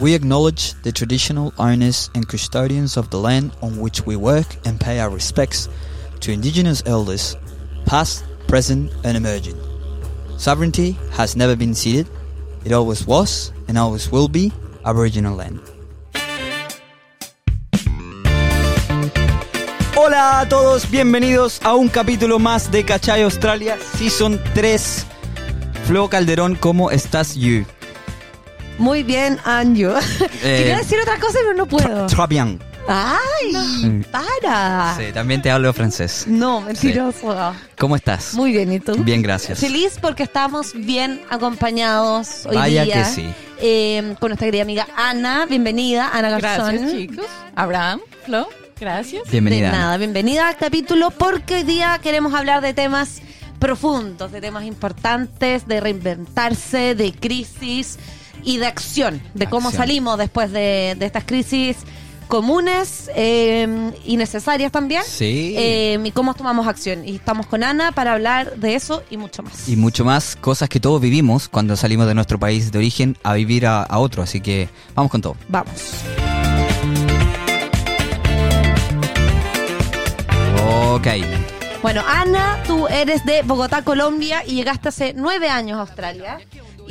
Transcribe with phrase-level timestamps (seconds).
[0.00, 4.80] We acknowledge the traditional owners and custodians of the land on which we work and
[4.80, 5.68] pay our respects
[6.20, 7.36] to Indigenous elders,
[7.84, 9.60] past, present, and emerging.
[10.38, 12.08] Sovereignty has never been ceded,
[12.64, 14.50] it always was and always will be
[14.86, 15.60] Aboriginal land.
[19.94, 25.04] Hola a todos, bienvenidos a un capítulo más de Cachay Australia, Season 3.
[25.84, 27.66] Flo Calderón, ¿cómo estás, you?
[28.80, 29.90] Muy bien, Anju.
[30.42, 32.06] Eh, Quería decir otra cosa, pero no puedo.
[32.06, 32.58] Très bien.
[32.88, 34.02] ¡Ay!
[34.10, 34.94] ¡Para!
[34.96, 36.24] Sí, también te hablo francés.
[36.26, 37.54] No, mentiroso.
[37.78, 38.32] ¿Cómo estás?
[38.34, 38.94] Muy bien, ¿y tú?
[39.04, 39.58] Bien, gracias.
[39.60, 42.94] Feliz porque estamos bien acompañados hoy Vaya día.
[42.94, 43.30] que sí.
[43.60, 45.44] eh, con nuestra querida amiga Ana.
[45.46, 46.74] Bienvenida, Ana Garzón.
[46.76, 47.26] Gracias, chicos.
[47.54, 48.48] Abraham, Flo,
[48.80, 49.24] gracias.
[49.30, 49.70] Bienvenida.
[49.70, 53.20] De nada, bienvenida al capítulo porque hoy día queremos hablar de temas
[53.58, 57.98] profundos, de temas importantes, de reinventarse, de crisis
[58.44, 59.82] y de acción, de cómo Acción.
[59.82, 61.76] salimos después de, de estas crisis
[62.28, 65.02] comunes eh, y necesarias también.
[65.04, 65.54] Sí.
[65.58, 67.06] Eh, y cómo tomamos acción.
[67.06, 69.68] Y estamos con Ana para hablar de eso y mucho más.
[69.68, 73.34] Y mucho más cosas que todos vivimos cuando salimos de nuestro país de origen a
[73.34, 74.22] vivir a, a otro.
[74.22, 75.36] Así que vamos con todo.
[75.48, 75.72] Vamos.
[80.92, 81.06] Ok.
[81.82, 86.38] Bueno, Ana, tú eres de Bogotá, Colombia, y llegaste hace nueve años a Australia.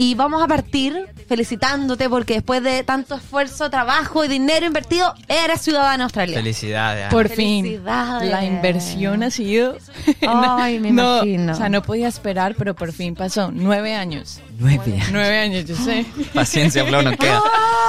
[0.01, 5.59] Y vamos a partir felicitándote porque después de tanto esfuerzo, trabajo y dinero invertido, eres
[5.59, 6.41] ciudadana australiana.
[6.41, 7.09] Felicidades.
[7.09, 9.75] Por fin, la inversión ha sido...
[10.25, 11.51] Ay, me No, imagino.
[11.51, 13.51] O sea, no podía esperar, pero por fin pasó.
[13.51, 14.39] Nueve años.
[14.57, 15.09] Nueve años.
[15.11, 16.05] Nueve años, yo sé.
[16.33, 17.41] Paciencia, Flo, nos queda.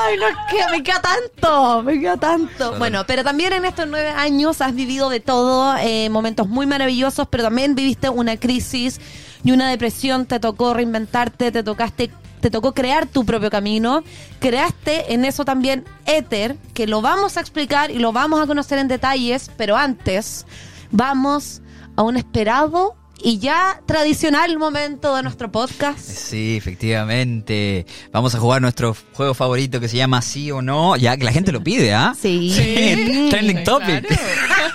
[0.04, 2.76] Ay, no es que me queda tanto, me queda tanto.
[2.76, 7.28] Bueno, pero también en estos nueve años has vivido de todo, eh, momentos muy maravillosos,
[7.30, 9.00] pero también viviste una crisis
[9.44, 12.10] y una depresión, te tocó reinventarte, te tocaste,
[12.40, 14.02] te tocó crear tu propio camino,
[14.38, 18.78] creaste en eso también Ether, que lo vamos a explicar y lo vamos a conocer
[18.78, 20.46] en detalles, pero antes
[20.90, 21.62] vamos
[21.96, 25.98] a un esperado y ya tradicional momento de nuestro podcast.
[25.98, 27.86] Sí, efectivamente.
[28.12, 30.96] Vamos a jugar nuestro juego favorito que se llama Sí o No.
[30.96, 32.14] Ya que la gente lo pide, ¿ah?
[32.18, 32.52] Sí.
[32.54, 34.06] Sí, trending topic.
[34.06, 34.22] Claro.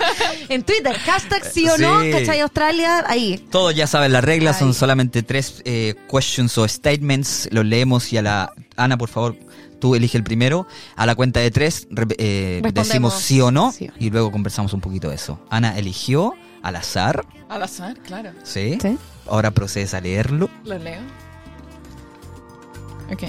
[0.49, 2.11] En Twitter, hashtag sí o no, Sí.
[2.11, 3.03] ¿cachai Australia?
[3.07, 3.37] Ahí.
[3.51, 7.47] Todos ya saben las reglas, son solamente tres eh, questions o statements.
[7.51, 8.53] Los leemos y a la...
[8.77, 9.35] Ana, por favor,
[9.79, 10.67] tú elige el primero.
[10.95, 13.89] A la cuenta de tres re- eh, decimos sí o no sí.
[13.99, 15.39] y luego conversamos un poquito de eso.
[15.49, 18.31] Ana eligió al azar, Al azar, claro.
[18.43, 18.77] ¿sí?
[18.81, 18.97] Sí.
[19.27, 20.49] Ahora procedes a leerlo.
[20.63, 20.99] Lo leo.
[23.11, 23.23] Ok.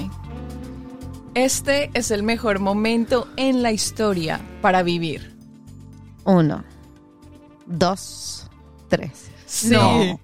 [1.34, 5.36] Este es el mejor momento en la historia para vivir.
[6.24, 6.64] Uno,
[7.66, 8.46] dos,
[8.88, 9.10] tres.
[9.46, 9.68] Sí.
[9.70, 10.18] No.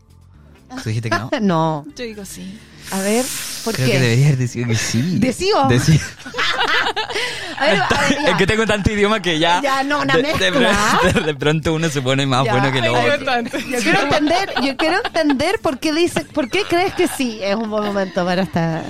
[0.83, 1.31] ¿Tú dijiste que no?
[1.41, 1.85] No.
[1.97, 2.59] Yo digo sí.
[2.91, 3.25] A ver,
[3.65, 3.93] ¿por Creo qué?
[3.93, 5.19] que deberías haber decidido que sí.
[5.19, 5.63] ¿Decido?
[5.69, 6.01] Deci-
[7.59, 9.63] A ver, a ver, es que tengo tanto idioma que ya...
[9.63, 10.73] Ya, no, una de, de mezcla.
[11.01, 12.53] pr- de pronto uno se pone más Ya.
[12.53, 13.41] bueno que lo Ay, otro.
[13.61, 17.55] Yo quiero entender, yo quiero entender por qué dice, por qué crees que sí es
[17.55, 18.83] un buen momento para estar.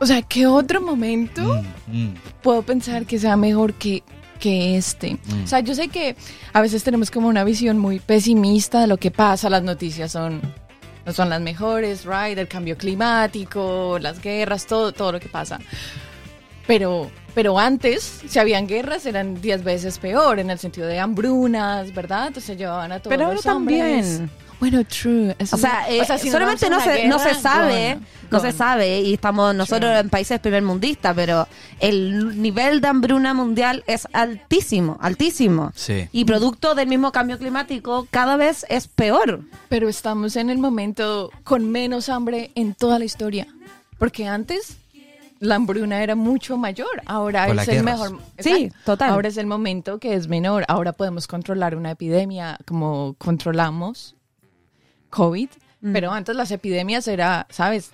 [0.00, 2.14] O sea, ¿qué otro momento Mm, mm.
[2.42, 4.02] puedo pensar que sea mejor que,
[4.38, 5.14] que este?
[5.14, 5.44] Mm.
[5.44, 6.16] O sea, yo sé que
[6.52, 10.40] a veces tenemos como una visión muy pesimista de lo que pasa, las noticias son
[11.06, 12.38] no son las mejores, right?
[12.38, 15.58] El cambio climático, las guerras, todo, todo lo que pasa.
[16.66, 21.92] Pero, pero antes, si habían guerras, eran 10 veces peor, en el sentido de hambrunas,
[21.92, 22.28] ¿verdad?
[22.28, 24.18] Entonces llevaban a todos Pero los hombres.
[24.18, 24.30] también.
[24.60, 25.34] Bueno, true.
[25.38, 28.06] eso O sea, eh, si nos solamente no se, una no se guerra, sabe, gone,
[28.30, 28.52] no se gone.
[28.58, 29.98] sabe, y estamos nosotros Sure.
[30.00, 31.46] en países primermundistas, pero
[31.80, 35.72] el nivel de hambruna mundial es altísimo, altísimo.
[35.74, 36.08] Sí.
[36.12, 39.40] Y producto del mismo cambio climático, cada vez es peor.
[39.68, 43.46] Pero estamos en el momento con menos hambre en toda la historia.
[43.98, 44.78] Porque antes
[45.40, 47.02] la hambruna era mucho mayor.
[47.06, 47.84] Ahora Por es el guerras.
[48.10, 48.18] mejor.
[48.38, 49.10] Sí, total.
[49.10, 50.64] Ahora es el momento que es menor.
[50.68, 54.14] Ahora podemos controlar una epidemia como controlamos
[55.14, 55.48] COVID.
[55.80, 55.92] Mm.
[55.92, 57.90] Pero antes las epidemias era, ¿sabes?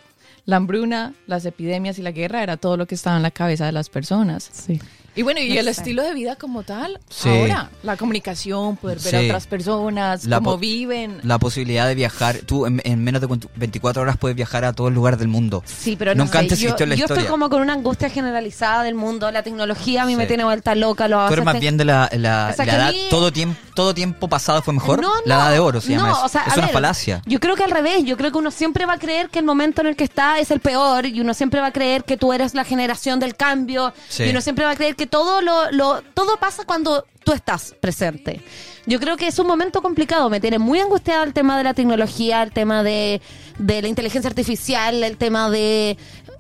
[0.47, 3.67] La hambruna, las epidemias y la guerra era todo lo que estaba en la cabeza
[3.67, 4.49] de las personas.
[4.53, 4.81] Sí.
[5.17, 7.29] Y bueno, y el estilo de vida como tal, Sí.
[7.29, 11.19] ahora, la comunicación, poder ver a otras personas, La cómo viven.
[11.25, 12.37] La posibilidad de viajar.
[12.47, 15.29] Tú en, en menos de cuanto- 24 horas puedes viajar a todos los lugares del
[15.29, 15.63] mundo.
[15.67, 17.21] Sí, pero no Nunca sé, antes yo, existió en la yo historia.
[17.23, 19.31] estoy como con una angustia generalizada del mundo.
[19.31, 21.09] La tecnología a mí me tiene vuelta loca.
[21.09, 22.93] Los Tú eres más bien de la, la- O sea, la edad.
[22.93, 25.01] mí- Todo, tiempo, todo tiempo pasado fue mejor.
[25.03, 26.25] No, la no, edad de oro se llama no, eso.
[26.25, 27.23] o sea, es una ver, falacia.
[27.27, 29.45] Yo creo que al revés, yo creo que uno siempre va a creer que el
[29.45, 32.17] momento en el que está es el peor y uno siempre va a creer que
[32.17, 34.25] tú eres la generación del cambio Sí.
[34.25, 37.75] y uno siempre va a creer que todo lo, lo todo pasa cuando tú estás
[37.81, 38.41] presente.
[38.87, 41.75] Yo creo que es un momento complicado, me tiene muy angustiada el tema de la
[41.75, 43.21] tecnología, el tema de,
[43.59, 45.97] de la inteligencia artificial, el tema de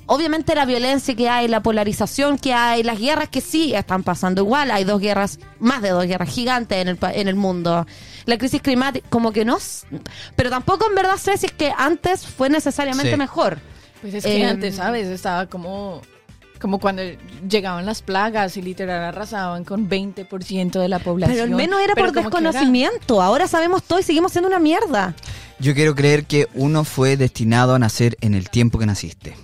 [0.06, 4.40] obviamente la violencia que hay, la polarización que hay, las guerras que sí están pasando
[4.42, 7.86] igual, hay dos guerras, más de dos guerras gigantes en el, pa- en el mundo.
[8.24, 9.58] La crisis climática, como que no,
[10.34, 13.16] pero tampoco en verdad sé si es que antes fue necesariamente Sí.
[13.18, 13.58] mejor.
[14.00, 15.06] Pues es que Em, antes, ¿sabes?
[15.08, 16.00] Estaba como,
[16.60, 17.02] como cuando
[17.48, 21.36] llegaban las plagas y literal arrasaban con 20% de la población.
[21.36, 23.22] Pero al menos era Pero por era- desconocimiento.
[23.22, 25.14] Ahora sabemos todo y seguimos siendo una mierda.
[25.58, 29.36] Yo quiero creer que uno fue destinado a nacer en el tiempo que naciste.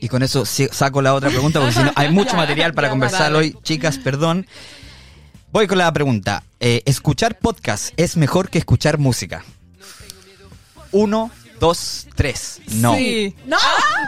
[0.00, 3.32] Y con eso saco la otra pregunta porque si no hay mucho material para conversar
[3.34, 3.56] hoy.
[3.62, 4.46] Chicas, perdón.
[5.52, 6.42] Voy con la pregunta.
[6.60, 9.44] Eh, ¿Escuchar podcast es mejor que escuchar música?
[10.92, 11.30] Uno,
[11.60, 12.60] dos, tres.
[12.72, 12.96] No.
[12.96, 13.36] Sí.
[13.46, 13.56] ¡No!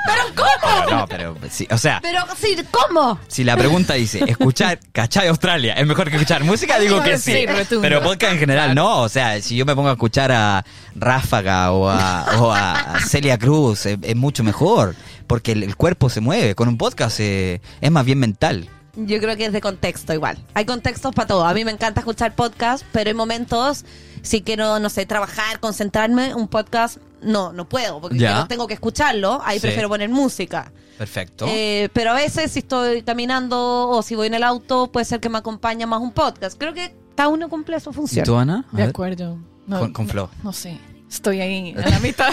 [0.06, 0.90] ¿Pero cómo?
[0.90, 3.20] No, pero sí, o sea, Pero sí, ¿cómo?
[3.28, 5.74] si la pregunta dice, escuchar, ¿cachai Australia?
[5.74, 6.80] ¿Es mejor que escuchar música?
[6.80, 7.44] Digo que sí.
[7.80, 9.02] Pero podcast en general no.
[9.02, 10.64] O sea, si yo me pongo a escuchar a
[10.96, 14.96] Ráfaga o a, o a Celia Cruz, es, es mucho mejor.
[15.26, 16.54] Porque el, el cuerpo se mueve.
[16.54, 18.68] Con un podcast eh, es más bien mental.
[18.94, 20.38] Yo creo que es de contexto igual.
[20.54, 21.44] Hay contextos para todo.
[21.46, 23.84] A mí me encanta escuchar podcast, pero hay momentos,
[24.20, 28.32] si quiero, no sé, trabajar, concentrarme, un podcast, no, no puedo, porque Ya.
[28.32, 29.40] quiero- tengo que escucharlo.
[29.44, 29.62] Ahí Sí.
[29.66, 30.72] prefiero poner música.
[30.98, 31.46] Perfecto.
[31.48, 35.20] Eh, pero a veces, si estoy caminando o si voy en el auto, puede ser
[35.20, 36.58] que me acompaña más un podcast.
[36.58, 38.24] Creo que cada uno cumple su ¿Y función.
[38.26, 38.66] tú, Ana?
[38.72, 38.90] A De ver.
[38.90, 39.38] acuerdo.
[39.66, 40.28] No, Con- con Flo.
[40.38, 40.78] No, no sé.
[41.10, 42.30] Estoy ahí en la mitad.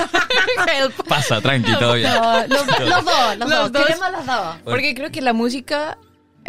[0.67, 0.93] Help.
[1.07, 1.79] Pasa, tranqui, bien.
[1.79, 1.95] No,
[2.47, 3.71] los, los dos, los, Los dos.
[3.71, 3.85] dos.
[3.85, 4.55] Queremos los dos.
[4.65, 5.97] Porque creo que la música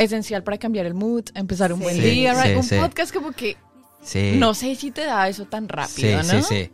[0.01, 1.85] esencial para cambiar el mood, empezar un Sí.
[1.85, 2.35] buen Sí, día.
[2.35, 2.53] right?
[2.53, 2.77] sí, un sí.
[2.77, 3.57] podcast como que
[4.03, 4.33] Sí.
[4.37, 6.43] no sé si te da eso tan Sí, rápido, sí, ¿no?
[6.43, 6.71] sí.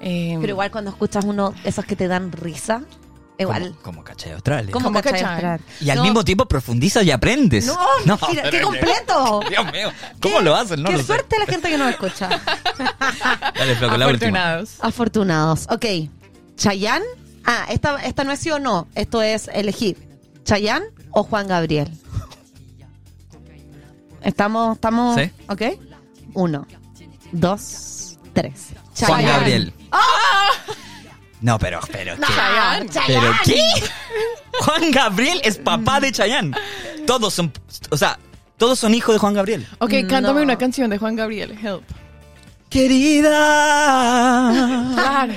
[0.00, 2.82] Eh, Pero igual cuando escuchas uno, esos que te dan risa,
[3.38, 3.70] igual.
[3.70, 4.70] Como, como cachai Australia.
[4.70, 5.20] ¿Cómo, ¿Cómo cachai?
[5.22, 5.34] cachai?
[5.34, 5.60] Entrar?
[5.80, 7.66] Y al No, mismo tiempo profundizas y aprendes.
[7.66, 7.78] No,
[8.30, 9.40] mira, qué completo.
[9.48, 9.90] Dios mío,
[10.20, 10.82] ¿cómo lo hacen?
[10.82, 11.06] No qué lo sé.
[11.06, 12.28] suerte la gente que nos escucha.
[13.58, 14.76] Dale, Flo, con la afortunados.
[14.80, 15.66] Afortunados.
[15.70, 15.86] Ok.
[16.56, 17.04] ¿Chayanne?
[17.46, 18.86] Ah, esta, esta no es sí o no.
[18.94, 19.96] Esto es elegir.
[20.44, 21.88] ¿Chayanne o Juan Gabriel?
[24.24, 25.20] Estamos, estamos.
[25.20, 25.30] Sí.
[25.48, 25.62] Ok.
[26.34, 26.66] Uno,
[27.32, 28.70] dos, tres.
[28.96, 29.32] Juan Chayanne.
[29.32, 29.72] Gabriel.
[31.40, 32.32] No, pero, pero, No, ¿qué?
[32.88, 32.88] Chayanne.
[33.06, 33.60] ¿Pero qué?
[34.60, 36.56] Juan Gabriel es papá de Chayanne.
[37.06, 37.52] Todos son,
[37.90, 38.18] o sea,
[38.56, 39.66] todos son hijos de Juan Gabriel.
[39.78, 40.08] Ok, No.
[40.08, 41.82] cántame una canción de Juan Gabriel, Help.
[42.70, 43.30] Querida.
[44.94, 45.34] Claro.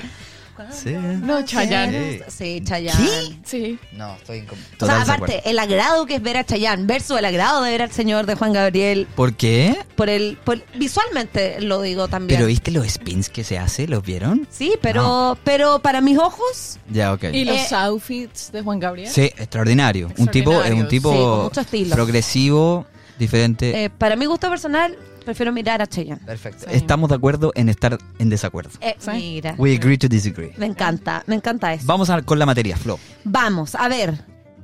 [0.71, 0.93] Sí.
[0.93, 2.21] No, Chayanne.
[2.27, 3.39] Sí, Chayanne.
[3.45, 3.79] Sí.
[3.93, 4.45] No, estoy
[4.79, 7.81] O sea, aparte, el agrado que es ver a Chayanne versus el agrado de ver
[7.81, 9.77] al señor de Juan Gabriel ¿Por qué?
[9.95, 12.37] por el, por- visualmente lo digo también.
[12.37, 14.47] Pero viste los spins que se hace, ¿los vieron?
[14.51, 17.25] Sí, pero, pero para mis ojos, Ya, ok.
[17.33, 19.09] ¿Y los Eh, outfits de Juan Gabriel?
[19.11, 20.11] Sí, extraordinario.
[20.17, 22.85] Un tipo, es un tipo Sí, progresivo,
[23.19, 23.85] diferente.
[23.85, 24.97] eh, para mi gusto personal,
[25.27, 26.21] prefiero mirar a Chayanne.
[26.25, 26.65] Perfecto.
[26.69, 26.75] Sí.
[26.75, 28.71] Estamos de acuerdo en estar en desacuerdo.
[28.81, 29.11] Eh, Sí.
[29.11, 30.53] Mira, We agree to disagree.
[30.57, 31.83] me encanta, me encanta eso.
[31.85, 32.97] Vamos a, con la materia, Flo.
[33.25, 34.15] Vamos, a ver.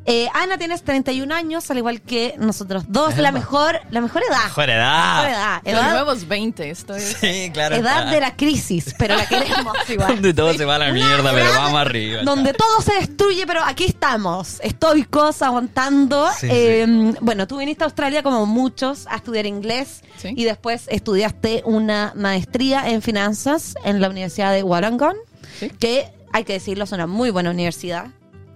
[0.05, 4.43] Eh, Ana, tienes 31 años, al igual que nosotros dos, la mejor, la mejor edad.
[4.43, 5.15] Mejor edad.
[5.15, 5.61] Mejor edad.
[5.63, 7.15] Los Edad, nuevos 20, esto es.
[7.21, 7.75] Sí, claro.
[7.77, 10.09] edad de la crisis, pero la queremos igual.
[10.15, 12.21] Donde todo se va a la mierda, pero vamos arriba.
[12.23, 16.27] Donde todo se destruye, pero aquí estamos, estoicos, aguantando.
[16.37, 20.33] Sí, Eh, Bueno, tú viniste a Australia como muchos a estudiar inglés Sí.
[20.35, 25.15] y después estudiaste una maestría en finanzas en la Universidad de Wollongong,
[25.59, 25.69] Sí.
[25.79, 28.07] que hay que decirlo, es una muy buena universidad.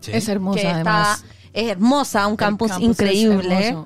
[0.02, 0.12] Sí.
[0.14, 1.18] Es hermosa, que además.
[1.20, 3.78] está, es hermosa, un campus, es increíble.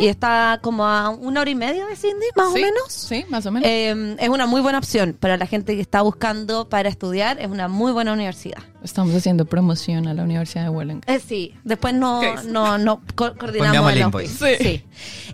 [0.00, 2.84] Y está como a una hora y media de Cindy, más Sí, o menos.
[2.88, 3.68] Sí, más o menos.
[3.68, 7.40] Eh, es una muy buena opción para la gente que está buscando para estudiar.
[7.40, 8.62] Es una muy buena universidad.
[8.84, 11.02] Estamos haciendo promoción a la Universidad de Wollongong.
[11.06, 13.98] Eh, sí, después no, no, no co- coordinamos el.
[14.28, 14.46] Sí.
[14.60, 14.84] Sí.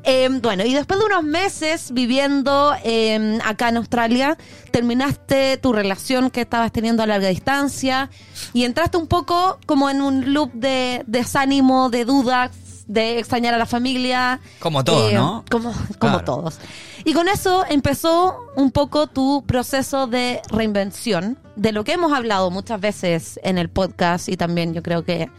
[0.05, 4.39] Eh, bueno, y después de unos meses viviendo eh, acá en Australia,
[4.71, 8.09] terminaste tu relación que estabas teniendo a larga distancia
[8.53, 12.51] y entraste un poco como en un loop de desánimo, de dudas,
[12.93, 14.41] de extrañar a la familia.
[14.59, 15.45] Como todos, Eh, ¿no?
[15.49, 16.25] Como, como Claro.
[16.25, 16.59] todos.
[17.05, 22.51] Y con eso empezó un poco tu proceso de reinvención, de lo que hemos hablado
[22.51, 25.31] muchas veces en el podcast y también yo creo que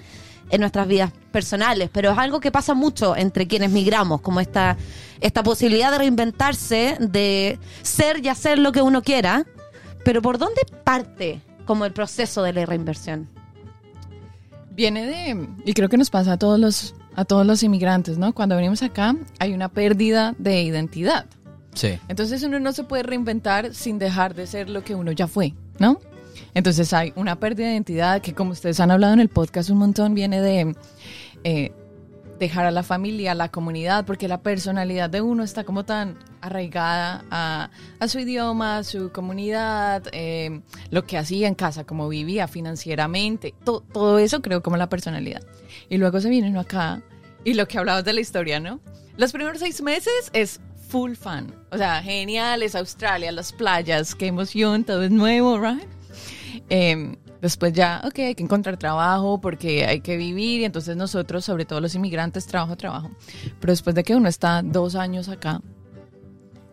[0.49, 4.77] en nuestras vidas personales, pero es algo que pasa mucho entre quienes migramos, como esta,
[5.19, 9.45] esta posibilidad de reinventarse, de ser y hacer lo que uno quiera,
[10.05, 13.27] pero ¿por dónde parte como el proceso de la reinversión?
[14.71, 18.33] Viene de, y creo que nos pasa a todos los, a todos los inmigrantes, ¿no?
[18.33, 21.25] Cuando venimos acá hay una pérdida de identidad.
[21.73, 21.97] Sí.
[22.09, 25.53] Entonces uno no se puede reinventar sin dejar de ser lo que uno ya fue,
[25.79, 25.99] ¿no?
[26.53, 29.77] Entonces hay una pérdida de identidad que como ustedes han hablado en el podcast un
[29.77, 30.75] montón viene de,
[31.45, 31.71] eh,
[32.39, 36.17] dejar a la familia, a la comunidad, porque la personalidad de uno está como tan
[36.41, 42.09] arraigada a, a su idioma, a su comunidad, eh, lo que hacía en casa, cómo
[42.09, 45.43] vivía financieramente, to- todo eso creo como la personalidad.
[45.87, 47.01] Y luego se viene uno acá
[47.43, 48.79] y lo que hablabas de la historia, ¿no?
[49.17, 54.27] Los primeros seis meses es full fun, o sea, genial, es Australia, las playas, qué
[54.27, 55.87] emoción, todo es nuevo, ¿right?
[56.69, 61.43] Eh, después ya, ok, hay que encontrar trabajo porque hay que vivir y entonces nosotros,
[61.45, 63.11] sobre todo los inmigrantes, trabajo, trabajo.
[63.59, 65.61] Pero después de que uno está dos años acá,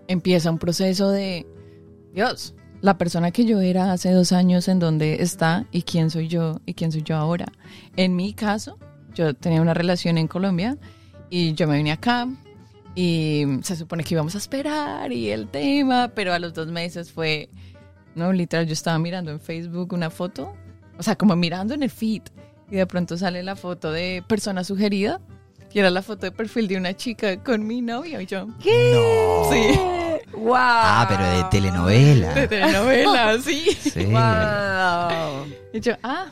[0.08, 1.46] empieza un proceso de,
[2.12, 6.28] Dios, la persona que yo era hace dos años en dónde está y quién soy
[6.28, 7.46] yo y quién soy yo ahora.
[7.96, 8.78] En mi caso,
[9.14, 10.76] yo tenía una relación en Colombia
[11.30, 12.28] y yo me vine acá
[12.94, 17.12] y se supone que íbamos a esperar y el tema, pero a los dos meses
[17.12, 17.48] fue,
[18.14, 20.54] no, literal, yo estaba mirando en Facebook una foto,
[20.98, 22.22] o sea, como mirando en el feed
[22.70, 25.20] y de pronto sale la foto de persona sugerida
[25.72, 28.54] y era la foto de perfil de una chica con mi novio y yo, No.
[29.52, 29.78] sí,
[30.34, 30.54] ¡Wow!
[30.56, 32.34] Ah, pero de telenovela.
[32.34, 33.70] de telenovela, sí.
[33.80, 34.04] Sí.
[34.06, 35.46] ¡Wow!
[35.72, 36.26] Y yo, ah,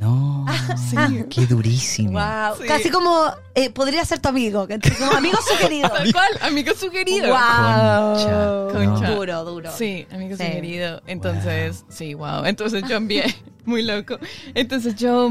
[0.00, 0.44] No.
[0.90, 1.24] sí.
[1.30, 2.12] Qué durísimo.
[2.12, 2.56] Wow.
[2.60, 2.68] Sí.
[2.68, 4.66] Casi como eh, podría ser tu amigo,
[4.98, 5.88] como amigo sugerido.
[5.88, 7.28] Tal cual, amigo sugerido.
[7.28, 8.72] Wow.
[8.72, 9.10] Concha.
[9.14, 9.70] Duro, duro.
[9.76, 10.44] Sí, amigo Sí.
[10.44, 11.02] sugerido.
[11.06, 12.44] Entonces, sí, wow.
[12.44, 13.24] Entonces yo envié,
[13.64, 14.18] muy loco.
[14.54, 15.30] Entonces yo,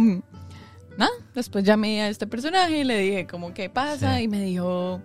[0.97, 4.17] nada, después llamé a este personaje y le dije, como, ¿qué pasa?
[4.17, 4.23] Sí.
[4.23, 5.01] Y me dijo,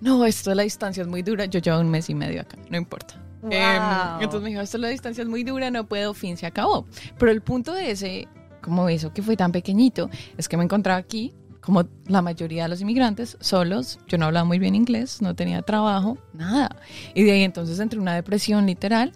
[0.00, 1.44] no, esto de la distancia es muy dura.
[1.44, 3.14] Yo llevo un mes y medio acá, no importa.
[3.42, 3.52] Wow.
[3.52, 3.82] Em,
[4.22, 6.86] entonces me dijo, esto de la distancia es muy dura, no puedo, fin, se acabó.
[7.18, 8.28] Pero el punto de ese,
[8.62, 12.70] como eso que fue tan pequeñito, es que me encontraba aquí, como la mayoría de
[12.70, 13.98] los inmigrantes, solos.
[14.08, 16.74] Yo no hablaba muy bien inglés, no tenía trabajo, nada.
[17.14, 19.12] Y de ahí entonces entré en una depresión literal.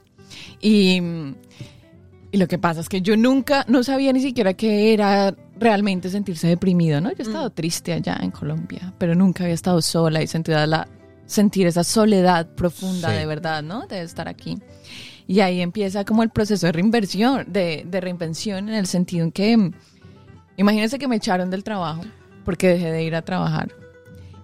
[0.60, 1.00] Y,
[2.32, 6.10] y lo que pasa es que yo nunca, no sabía ni siquiera qué era realmente
[6.10, 7.10] sentirse deprimido, ¿no?
[7.10, 10.86] Yo he estado triste allá en Colombia, pero nunca había estado sola y sentía la,
[11.24, 13.16] sentir esa soledad profunda Sí.
[13.16, 13.86] de verdad, ¿no?
[13.86, 14.58] De estar aquí.
[15.28, 19.32] Y ahí empieza como el proceso de reinversión, de, de reinvención en el sentido en
[19.32, 19.72] que, mm,
[20.56, 22.02] imagínense que me echaron del trabajo
[22.44, 23.72] porque dejé de ir a trabajar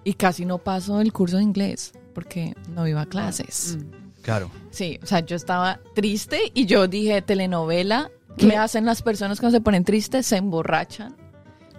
[0.03, 3.77] y casi no paso el curso de inglés porque no iba a clases.
[4.21, 4.51] Claro.
[4.71, 9.39] Sí, o sea, yo estaba triste y yo dije, telenovela, ¿qué Me- hacen las personas
[9.39, 10.25] cuando se ponen tristes?
[10.25, 11.15] Se emborrachan,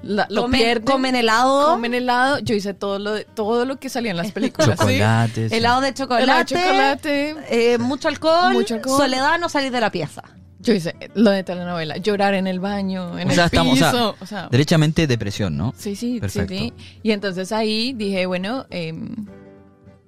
[0.05, 1.67] la- lo Comen- pierden, comen helado.
[1.73, 2.39] comen helado.
[2.41, 4.79] Yo hice todo lo, de- todo lo que salía en las películas.
[4.79, 4.87] ¿sí?
[4.99, 5.53] Chocolates.
[5.53, 6.23] Helado de chocolate.
[6.25, 7.37] Helado de chocolate.
[7.49, 8.53] eh, mucho alcohol.
[8.53, 8.99] Mucho alcohol.
[8.99, 10.23] Soledad, no salir de la pieza.
[10.61, 13.77] Yo hice lo de telenovela, llorar en el baño, en O el sea, estamos, o
[13.77, 14.17] sea, piso.
[14.21, 15.75] o sea, Derechamente depresión, ¿no?
[15.77, 16.55] sí, sí, Perfecto.
[16.55, 16.99] sí, sí.
[17.03, 19.15] Y entonces ahí dije, bueno, em,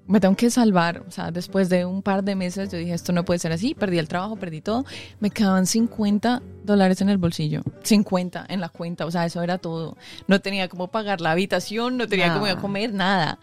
[0.08, 1.02] me tengo que salvar.
[1.08, 3.74] O sea, después de un par de meses yo dije, esto no puede ser así.
[3.74, 4.84] Perdí el trabajo, perdí todo.
[5.20, 7.62] Me quedaban 50 dólares en el bolsillo.
[7.82, 9.06] 50 en la cuenta.
[9.06, 9.96] O sea, eso era todo.
[10.28, 12.34] No tenía cómo pagar la habitación, no tenía Ah.
[12.34, 13.38] cómo ir a comer, nada.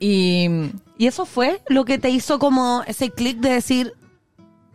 [0.00, 0.48] Y
[0.96, 3.92] Y eso fue lo que te hizo como ese clic de decir,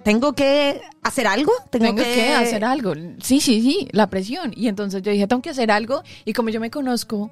[0.03, 2.33] tengo que hacer algo, tengo, tengo que...
[2.33, 2.93] hacer algo.
[3.21, 4.51] Sí, sí, sí, la presión.
[4.55, 6.03] Y entonces yo dije, tengo que hacer algo.
[6.25, 7.31] Y como yo me conozco,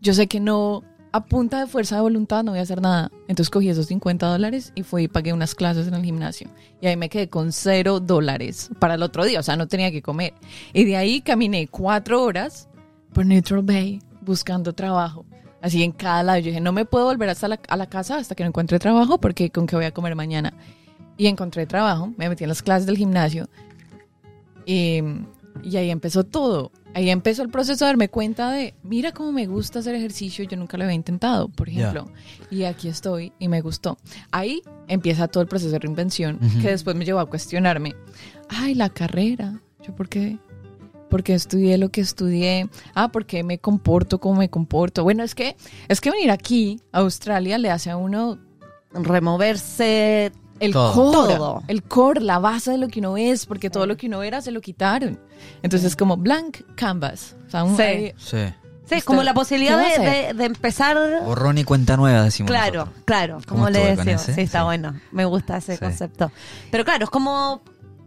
[0.00, 0.82] yo sé que no,
[1.12, 3.10] a punta de fuerza de voluntad no voy a hacer nada.
[3.28, 6.48] Entonces cogí esos 50 dólares y fui y pagué unas clases en el gimnasio.
[6.80, 9.40] Y ahí me quedé con cero dólares para el otro día.
[9.40, 10.34] O sea, no tenía que comer.
[10.72, 12.68] Y de ahí caminé cuatro horas
[13.12, 15.24] por Neutral Bay buscando trabajo.
[15.62, 16.38] Así en cada lado.
[16.38, 18.78] Yo dije, no me puedo volver hasta la, a la casa hasta que no encuentre
[18.78, 20.54] trabajo porque con qué voy a comer mañana.
[21.16, 23.48] Y encontré trabajo, me metí en las clases del gimnasio
[24.64, 25.02] y,
[25.62, 26.70] y ahí empezó todo.
[26.94, 30.56] Ahí empezó el proceso de darme cuenta de, mira cómo me gusta hacer ejercicio, yo
[30.56, 32.10] nunca lo había intentado, por ejemplo.
[32.50, 33.96] Y aquí estoy y me gustó.
[34.30, 37.94] Ahí empieza todo el proceso de reinvención que después me llevó a cuestionarme.
[38.48, 39.60] Ay, la carrera.
[39.86, 40.38] ¿Yo por qué?
[41.08, 42.68] Porque estudié lo que estudié.
[42.94, 45.04] Ah, porque me comporto como me comporto.
[45.04, 45.56] Bueno, es que
[45.88, 48.38] es que venir aquí a Australia le hace a uno
[48.92, 50.32] Removerse.
[50.60, 50.92] El Todo.
[50.92, 51.62] core, Todo.
[51.68, 54.40] el core, la base de lo que uno es, porque todo lo que uno era
[54.40, 55.18] se lo quitaron.
[55.62, 57.34] Entonces es como blank canvas.
[57.46, 57.82] O sea, un- Sí.
[57.82, 58.36] ahí- Sí.
[58.84, 60.96] Sí, Usted, como la posibilidad ¿qué va a de, de- de empezar.
[61.24, 63.04] Borrón y cuenta nueva, decimos Claro, nosotros.
[63.04, 64.22] claro, ¿Cómo como le decimos.
[64.22, 64.64] Sí, está Sí.
[64.64, 65.00] bueno.
[65.12, 65.78] Me gusta ese Sí.
[65.80, 66.32] concepto.
[66.72, 67.62] Pero claro, es como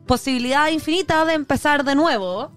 [0.06, 2.52] posibilidad infinita de empezar de nuevo.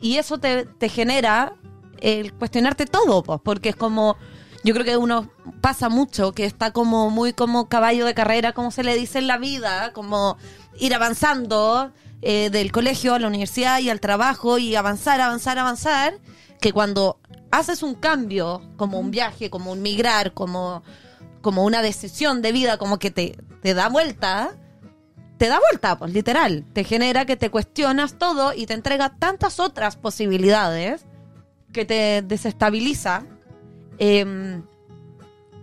[0.00, 1.54] Y eso te, te genera
[2.00, 4.16] el cuestionarte todo, pues, porque es como,
[4.64, 5.30] yo creo que uno
[5.60, 9.26] pasa mucho, que está como muy como caballo de carrera, como se le dice en
[9.26, 10.38] la vida, como
[10.80, 11.92] ir avanzando
[12.22, 16.18] eh, del colegio a la universidad y al trabajo y avanzar, avanzar, avanzar,
[16.62, 20.82] que cuando haces un cambio, como un viaje, como un migrar, como,
[21.42, 24.56] como una decisión de vida, como que te, te da vuelta,
[25.36, 26.64] te da vuelta, pues literal.
[26.72, 31.04] Te genera que te cuestionas todo y te entrega tantas otras posibilidades
[31.70, 33.26] que te desestabiliza
[33.98, 34.60] Eh,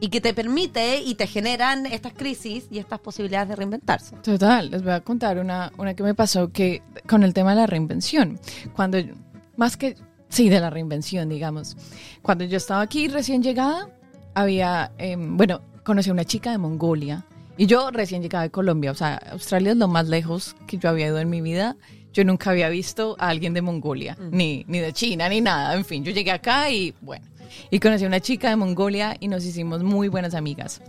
[0.01, 4.15] y que te permite y te generan estas crisis y estas posibilidades de reinventarse.
[4.17, 7.57] Total, les voy a contar una, una que me pasó que con el tema de
[7.57, 8.39] la reinvención.
[8.75, 8.97] Cuando,
[9.57, 9.95] más que,
[10.27, 11.77] sí, de la reinvención, digamos.
[12.23, 13.89] Cuando yo estaba aquí recién llegada,
[14.33, 17.23] había, eh, bueno, conocí a una chica de Mongolia.
[17.55, 20.89] Y yo recién llegada de Colombia, o sea, Australia es lo más lejos que yo
[20.89, 21.77] había ido en mi vida.
[22.11, 25.75] Yo nunca había visto a alguien de Mongolia, ni, ni de China, ni nada.
[25.75, 27.25] En fin, yo llegué acá y bueno,
[27.69, 30.81] y conocí a una chica de Mongolia y nos hicimos muy buenas amigas.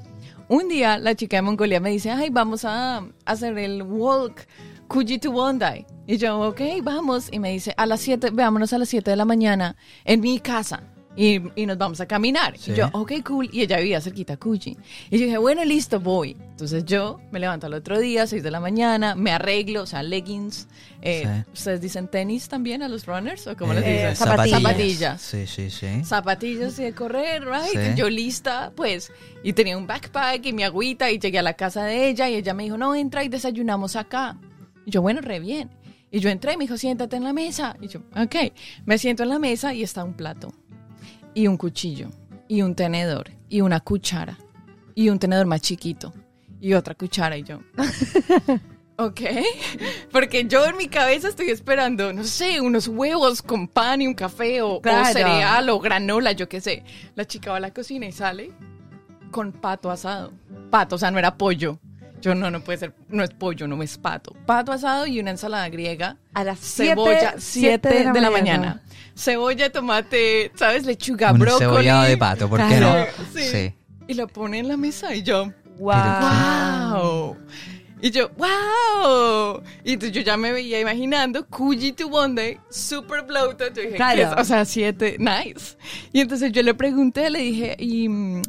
[0.48, 4.46] Un día la chica de Mongolia me dice, ay, vamos a hacer el walk
[4.88, 5.86] Kuji to Bondi.
[6.06, 7.28] Y yo, ok, vamos.
[7.32, 10.38] Y me dice, a las 7, veámonos a las 7 de la mañana en mi
[10.40, 10.91] casa.
[11.14, 12.56] Y, y nos vamos a caminar.
[12.56, 12.72] Sí.
[12.72, 13.48] Y yo, ok, cool.
[13.52, 14.78] Y ella vivía cerquita a.
[15.10, 16.36] Y yo dije, bueno, listo, voy.
[16.52, 20.02] Entonces yo me levanto al otro día, 6 de la mañana, me arreglo, o sea,
[20.02, 20.68] leggings.
[21.02, 21.50] Eh, Sí.
[21.52, 23.46] ¿Ustedes dicen tenis también a los runners?
[23.46, 24.16] ¿O cómo les Eh, dicen?
[24.16, 24.62] zapatillas.
[24.62, 26.04] Zapatillas Sí, sí, sí.
[26.04, 27.70] zapatillas y de correr, right?
[27.90, 27.94] Sí.
[27.96, 31.84] Yo lista, pues, y tenía un backpack y mi agüita y llegué a la casa
[31.84, 34.38] de ella y ella me dijo, no, entra y desayunamos acá.
[34.86, 35.70] Y yo, bueno, re bien.
[36.10, 37.76] Y yo entré y me dijo, siéntate en la mesa.
[37.80, 38.36] Y yo, ok,
[38.86, 40.52] me siento en la mesa y está un plato
[41.34, 42.08] y un cuchillo
[42.48, 44.38] y un tenedor y una cuchara
[44.94, 46.12] y un tenedor más chiquito
[46.60, 47.60] y otra cuchara y yo.
[48.98, 49.20] Ok,
[50.12, 54.14] porque yo en mi cabeza estoy esperando, no sé, unos huevos con pan y un
[54.14, 54.80] café o,
[55.12, 56.84] cereal o granola, yo qué sé.
[57.16, 58.52] La chica va a la cocina y sale
[59.30, 60.32] con pato asado.
[60.70, 61.80] Pato, o sea, no era pollo.
[62.22, 64.34] Yo no, no puede ser, no es pollo, no es pato.
[64.46, 66.16] Pato asado y una ensalada griega.
[66.32, 68.80] A las Cebolla, 7 7 de, la mañana.
[69.16, 70.86] Cebolla, tomate, ¿sabes?
[70.86, 71.58] Lechuga, Un brócoli.
[71.58, 72.94] cebollado de pato, ¿por qué no?
[73.34, 73.74] Sí.
[74.06, 75.94] Y lo pone en la mesa y yo, Wow.
[76.20, 77.36] ¡Wow!
[78.00, 79.62] Y yo, ¡Wow!
[79.84, 83.72] Y entonces yo ya me veía imaginando Kuji to Bondi, super bloated.
[83.74, 84.16] Yo dije, Claro.
[84.16, 84.32] ¿qué es?
[84.38, 85.76] O sea, siete, nice.
[86.12, 88.42] Y entonces yo le pregunté, le dije, y mm,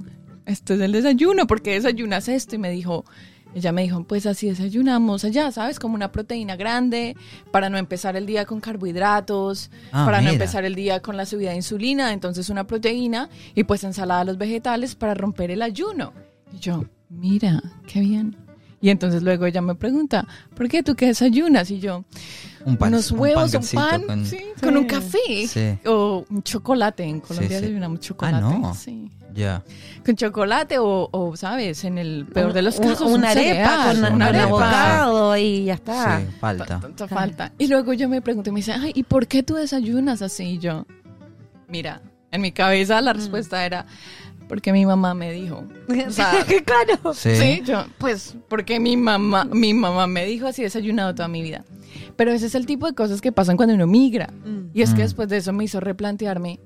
[0.45, 2.55] esto es el desayuno, ¿por qué desayunas esto?
[2.55, 3.05] Y me dijo,
[3.55, 5.79] ella me dijo, pues así desayunamos allá, ¿sabes?
[5.79, 7.15] Como una proteína grande
[7.51, 11.25] para no empezar el día con carbohidratos, Ah, para no empezar el día con la
[11.25, 15.61] subida de insulina, entonces una proteína y pues ensalada de los vegetales para romper el
[15.61, 16.13] ayuno.
[16.53, 18.35] Y yo, mira, qué bien.
[18.81, 21.71] Y entonces luego ella me pregunta, ¿por qué tú qué desayunas?
[21.71, 22.03] Y yo,
[22.65, 25.77] Un pan- unos un huevos, un, pan, con- sí, con un café Sí.
[25.87, 27.03] o un chocolate.
[27.03, 28.41] En Colombia desayunamos chocolate.
[28.41, 28.73] no.
[28.75, 29.09] Sí.
[29.33, 29.63] Ya.
[30.05, 31.83] Con chocolate o, o, ¿sabes?
[31.85, 34.43] En el peor de los Un- casos, una un arepa cereal, con, una con arepa.
[34.43, 36.19] abocado y ya está.
[36.19, 36.79] Sí, falta.
[36.79, 37.51] Tanta falta.
[37.57, 40.43] Y luego yo me pregunto y me dice, ay, ¿y por qué tú desayunas así?
[40.43, 40.85] Y yo,
[41.67, 43.05] mira, en mi cabeza Mm.
[43.05, 43.85] la respuesta era,
[44.49, 45.63] porque mi mamá me dijo.
[46.07, 46.31] O sea,
[46.65, 47.13] claro.
[47.13, 47.35] Sí.
[47.35, 51.41] Sí, yo, pues, porque mi mamá, mi mamá me dijo así, he desayunado toda mi
[51.41, 51.63] vida.
[52.15, 54.29] Pero ese es el tipo de cosas que pasan cuando uno migra.
[54.73, 55.03] Y es que Mm.
[55.05, 56.59] después de eso me hizo replantearme,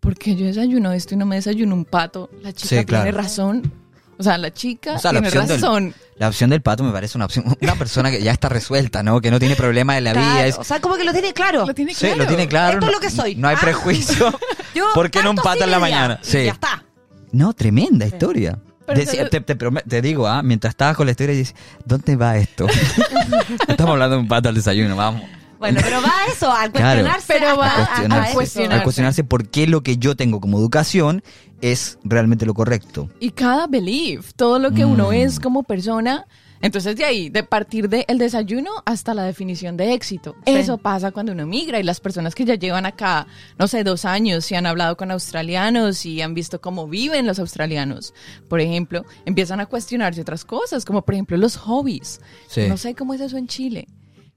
[0.00, 2.30] ¿por qué yo desayuno esto y no me desayuno un pato?
[2.42, 3.16] La chica Sí, tiene claro.
[3.16, 3.72] razón.
[4.20, 5.94] O sea, la chica O sea, la tiene del- razón.
[6.16, 7.44] La opción del pato me parece una opción.
[7.60, 9.20] Una persona que ya está resuelta, ¿no?
[9.20, 10.46] Que no tiene problema de la vida.
[10.46, 11.64] Es, O sea, como que lo tiene claro.
[11.66, 12.16] Lo tiene sí, claro.
[12.16, 12.72] lo tiene claro.
[12.78, 13.34] Esto es no- lo que soy.
[13.36, 13.60] No hay Ah.
[13.60, 14.36] prejuicio.
[14.74, 16.18] Yo ¿Por qué no un pato en la sí mañana?
[16.22, 16.44] Y Sí.
[16.46, 16.82] Ya está.
[17.30, 18.58] No, tremenda historia.
[18.92, 22.66] Decía- te digo, ah, mientras estabas con la historia, dices, ¿dónde va esto?
[23.68, 25.22] Estamos hablando de un pato al desayuno, vamos.
[25.58, 27.02] Bueno, pero va a eso, a Claro.
[27.02, 27.32] cuestionarse.
[27.32, 28.80] Pero va a, a- a cuestionarse, cuestionarse.
[28.80, 31.22] a cuestionarse por qué lo que yo tengo como educación
[31.60, 33.08] es realmente lo correcto.
[33.20, 35.14] Y cada belief, todo lo que uno Mm.
[35.14, 36.26] es como persona.
[36.60, 40.34] Entonces de ahí, de partir del desayuno hasta la definición de éxito.
[40.44, 40.54] Sí.
[40.56, 43.28] Eso pasa cuando uno migra y las personas que ya llevan acá,
[43.60, 47.38] no sé, dos años y han hablado con australianos y han visto cómo viven los
[47.38, 48.12] australianos,
[48.48, 52.20] por ejemplo, empiezan a cuestionarse otras cosas, como por ejemplo los hobbies.
[52.48, 52.62] Sí.
[52.68, 53.86] No sé cómo es eso en Chile,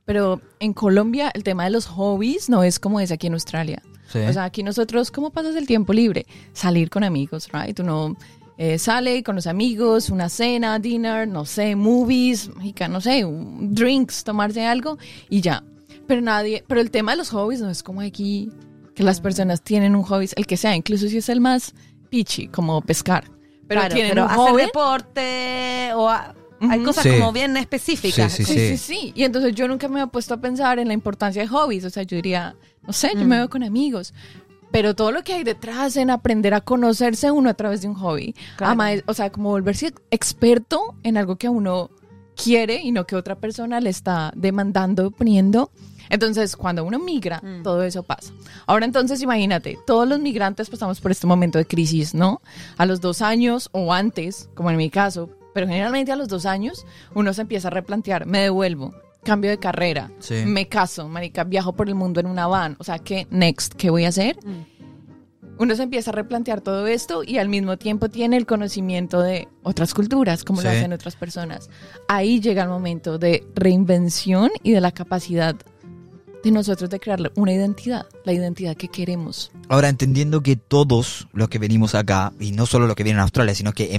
[0.05, 3.81] pero en Colombia el tema de los hobbies no es como es aquí en Australia.
[4.11, 4.19] Sí.
[4.19, 6.25] O sea, aquí nosotros, ¿cómo pasas el tiempo libre?
[6.53, 7.79] Salir con amigos, right?
[7.79, 8.17] Uno
[8.57, 12.49] eh, sale con los amigos, una cena, dinner, no sé, movies,
[12.89, 13.25] no sé,
[13.61, 14.97] drinks, tomarse algo
[15.29, 15.63] y ya.
[16.07, 18.51] Pero nadie, pero el tema de los hobbies no es como aquí,
[18.93, 21.73] que las personas tienen un hobby, el que sea, incluso si es el más
[22.09, 23.23] pichi, como pescar.
[23.67, 24.61] Pero Claro, tienen pero un hacer hobby.
[24.63, 26.35] deporte o a-
[26.69, 27.09] hay cosas Sí.
[27.11, 28.31] como bien específicas.
[28.33, 29.11] Sí, Sí, sí, sí.
[29.15, 31.85] Y entonces yo nunca me he puesto a pensar en la importancia de hobbies.
[31.85, 34.13] O sea, yo diría, no sé, yo me veo con amigos.
[34.71, 37.95] Pero todo lo que hay detrás en aprender a conocerse uno a través de un
[37.95, 38.33] hobby.
[38.55, 38.71] Claro.
[38.71, 41.89] Ama- o sea, como volverse experto en algo que uno
[42.41, 45.71] quiere y no que otra persona le está demandando, poniendo.
[46.09, 47.63] Entonces, cuando uno migra, Mm.
[47.63, 48.33] todo eso pasa.
[48.65, 52.41] Ahora entonces, imagínate, todos los migrantes pasamos por este momento de crisis, ¿no?
[52.77, 56.45] A los dos años o antes, como en mi caso, pero generalmente a los dos
[56.45, 60.43] años, uno se empieza a replantear, me devuelvo, cambio de carrera, Sí.
[60.45, 63.73] me caso, marica, viajo por el mundo en una van, o sea, ¿qué next?
[63.75, 64.37] ¿Qué voy a hacer?
[65.59, 69.47] uno se empieza a replantear todo esto y al mismo tiempo tiene el conocimiento de
[69.61, 71.69] otras culturas, como lo hacen otras personas.
[72.07, 75.55] Ahí llega el momento de reinvención y de la capacidad
[76.43, 79.51] de nosotros de crear una identidad, la identidad que queremos.
[79.69, 83.23] Ahora, entendiendo que todos los que venimos acá, y no solo los que vienen a
[83.23, 83.95] Australia, sino que A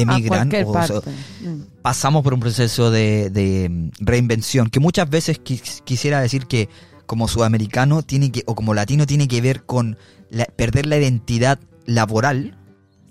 [0.00, 1.02] emigran, o-
[1.42, 1.62] Mm.
[1.82, 6.68] pasamos por un proceso de, de, mm, reinvención, que muchas veces quis- quisiera decir que
[7.06, 9.98] como sudamericano tiene que, o como latino tiene que ver con
[10.30, 12.56] la- perder la identidad laboral.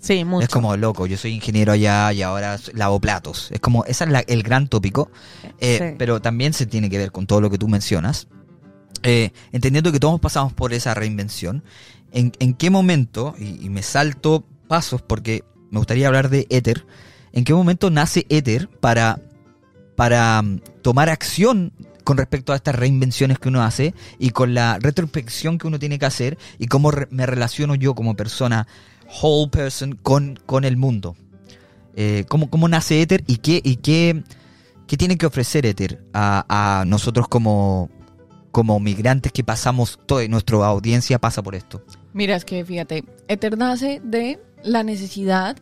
[0.00, 0.42] Sí, mucho.
[0.44, 3.50] Es como, loco, yo soy ingeniero allá y ahora lavo platos.
[3.52, 5.10] Es como, ese es la- el gran tópico.
[5.60, 5.94] Eh, Sí.
[5.98, 8.26] Pero también se tiene que ver con todo lo que tú mencionas.
[9.02, 11.64] Eh, entendiendo que todos pasamos por esa reinvención,
[12.12, 16.86] ¿en, en qué momento, y, me salto pasos porque me gustaría hablar de Ether,
[17.32, 19.20] ¿en qué momento nace Ether para,
[19.96, 21.72] para mm, tomar acción
[22.04, 25.98] con respecto a estas reinvenciones que uno hace y con la retrospección que uno tiene
[25.98, 28.68] que hacer y cómo me relaciono yo como persona,
[29.20, 31.16] whole person, con, con el mundo?
[31.96, 34.22] Eh, ¿cómo, ¿Cómo nace Ether y qué, y qué,
[34.86, 37.90] qué tiene que ofrecer Ether a, a nosotros como,
[38.52, 41.82] como migrantes que pasamos, toda nuestra audiencia pasa por esto?
[42.12, 45.56] Mira, es que fíjate, Ether nace de la necesidad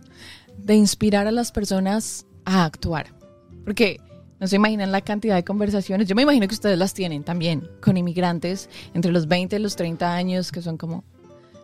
[0.59, 3.07] de inspirar a las personas a actuar.
[3.65, 3.99] Porque
[4.41, 7.69] no se imaginan la cantidad de conversaciones, yo me imagino que ustedes las tienen también
[7.81, 11.05] con inmigrantes entre los 20 y los 30 años que son como,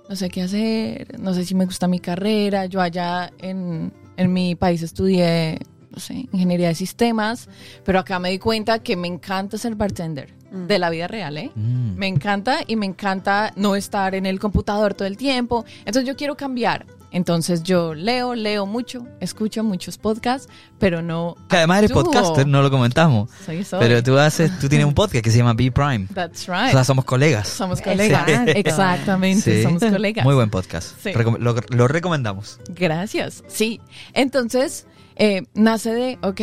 [0.08, 4.32] no sé qué hacer, no sé si me gusta mi carrera, yo allá en, en
[4.32, 5.58] mi país estudié,
[5.90, 7.48] no sé, ingeniería de sistemas,
[7.84, 10.34] pero acá me di cuenta que me encanta ser bartender.
[10.56, 11.50] De la vida real, ¿eh?
[11.54, 11.94] Mm.
[11.96, 15.64] Me encanta y me encanta no estar en el computador todo el tiempo.
[15.80, 16.86] Entonces yo quiero cambiar.
[17.12, 21.34] Entonces yo leo, leo mucho, escucho muchos podcasts, pero no.
[21.48, 23.30] Que además eres podcaster, no lo comentamos.
[23.46, 23.78] Soy, soy.
[23.78, 26.08] Pero tú haces, tú tienes un podcast que se llama Be Prime.
[26.12, 26.72] That's O right.
[26.72, 27.48] sea, somos colegas.
[27.48, 28.28] somos colegas.
[28.28, 28.52] Exacto.
[28.58, 29.62] Exactamente, Sí.
[29.62, 30.24] somos colegas.
[30.26, 30.94] Muy buen podcast.
[31.02, 31.10] Sí.
[31.12, 32.58] Recom- lo, lo recomendamos.
[32.68, 33.44] Gracias.
[33.46, 33.80] Sí.
[34.12, 36.40] Entonces, eh, nace de, ok,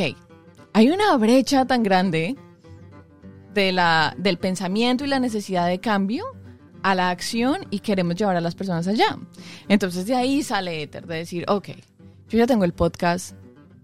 [0.73, 2.35] hay una brecha tan grande
[3.53, 6.25] de la, del pensamiento y la necesidad de cambio
[6.81, 9.17] a la acción y queremos llevar a las personas allá.
[9.67, 11.69] Entonces de ahí sale Ether, de decir, ok,
[12.29, 13.35] yo ya tengo el podcast,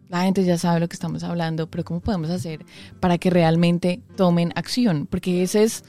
[0.10, 2.66] la gente ya sabe lo que estamos hablando, pero ¿cómo podemos hacer
[3.00, 5.06] para que realmente tomen acción?
[5.06, 5.84] Porque ese es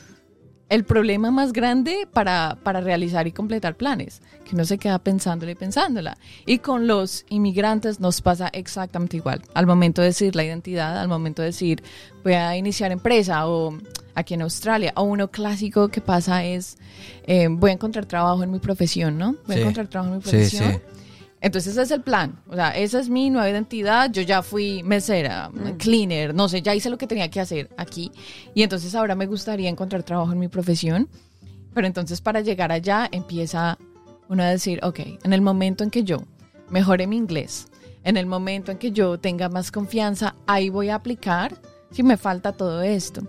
[0.70, 5.52] el problema más grande para, para realizar y completar planes, que uno se queda pensándola
[5.52, 6.16] y pensándola.
[6.46, 9.42] Y con los inmigrantes nos pasa exactamente igual.
[9.52, 11.82] Al momento de decir la identidad, al momento de decir
[12.24, 13.76] voy a iniciar empresa o
[14.14, 16.78] aquí en Australia, o uno clásico que pasa es
[17.26, 19.32] eh, voy a encontrar trabajo en mi profesión, ¿no?
[19.46, 19.58] Voy Sí.
[19.58, 20.72] a encontrar trabajo en mi Sí, profesión.
[20.72, 20.78] sí.
[21.40, 22.40] Entonces ese es el plan.
[22.48, 24.10] O sea, esa es mi nueva identidad.
[24.10, 28.12] Yo ya fui mesera, cleaner, no sé, ya hice lo que tenía que hacer aquí.
[28.54, 31.08] Y entonces ahora me gustaría encontrar trabajo en mi profesión.
[31.72, 33.78] Pero entonces para llegar allá empieza
[34.28, 36.18] uno a decir, ok, en el momento en que yo
[36.68, 37.68] mejore mi inglés,
[38.04, 42.16] en el momento en que yo tenga más confianza, ahí voy a aplicar si me
[42.16, 43.22] falta todo esto.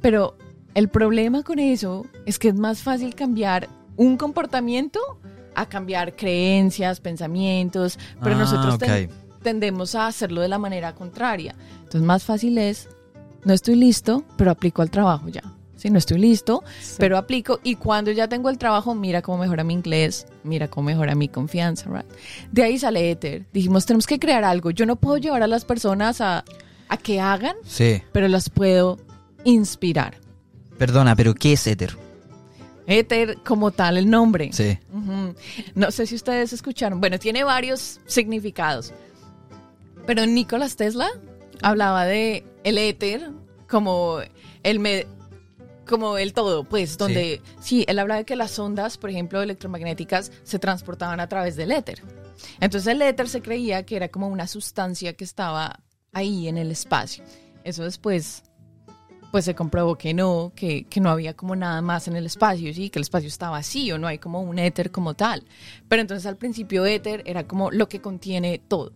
[0.00, 0.36] Pero
[0.74, 5.00] el problema con eso es que es más fácil cambiar un comportamiento
[5.56, 8.80] a cambiar creencias, pensamientos, pero Ah, nosotros ok.
[8.84, 9.10] ten-
[9.42, 11.54] tendemos a hacerlo de la manera contraria.
[11.78, 12.88] Entonces más fácil es,
[13.44, 15.42] no estoy listo, pero aplico al trabajo ya.
[15.76, 16.64] Sí, no estoy listo,
[16.98, 20.86] pero aplico y cuando ya tengo el trabajo, mira cómo mejora mi inglés, mira cómo
[20.86, 22.06] mejora mi confianza, right?
[22.50, 23.44] De ahí sale Ether.
[23.52, 24.70] Dijimos, tenemos que crear algo.
[24.70, 26.44] Yo no puedo llevar a las personas a,
[26.88, 28.02] a que hagan, Sí.
[28.12, 28.98] pero las puedo
[29.44, 30.16] inspirar.
[30.78, 31.96] Perdona, pero ¿qué es Ether?
[32.86, 34.50] Ether como tal el nombre.
[34.52, 34.78] Sí.
[35.74, 37.00] No sé si ustedes escucharon.
[37.00, 38.92] Bueno, tiene varios significados.
[40.06, 41.08] Pero Nicolás Tesla
[41.62, 43.30] hablaba de el éter
[43.68, 44.18] como
[44.62, 45.06] el me-
[45.86, 47.84] como el todo, pues, donde sí.
[47.86, 52.02] él habla de que las ondas, por ejemplo, electromagnéticas se transportaban a través del éter.
[52.60, 55.80] Entonces el éter se creía que era como una sustancia que estaba
[56.12, 57.22] ahí en el espacio.
[57.62, 58.42] Eso después
[59.36, 62.72] pues se comprobó que no, que, que no había como nada más en el espacio,
[62.72, 65.44] sí, que el espacio está vacío, no hay como un éter como tal.
[65.90, 68.94] Pero entonces al principio éter era como lo que contiene todo.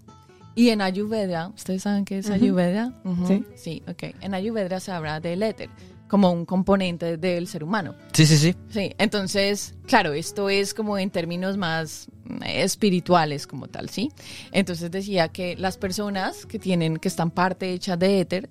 [0.55, 2.31] Y en Ayurveda, ¿ustedes saben qué es.
[2.31, 2.95] Ayurveda?
[3.05, 3.27] Ujú.
[3.27, 3.45] Sí.
[3.55, 4.15] Sí, ok.
[4.23, 5.69] En Ayurveda se habla del éter
[6.09, 7.95] como un componente del ser humano.
[8.15, 8.57] Sí, sí, sí.
[8.71, 14.11] Sí, entonces, claro, esto es como en términos más mm, espirituales como tal, ¿sí?
[14.53, 18.49] Entonces decía que las personas que tienen, que están parte hecha de éter,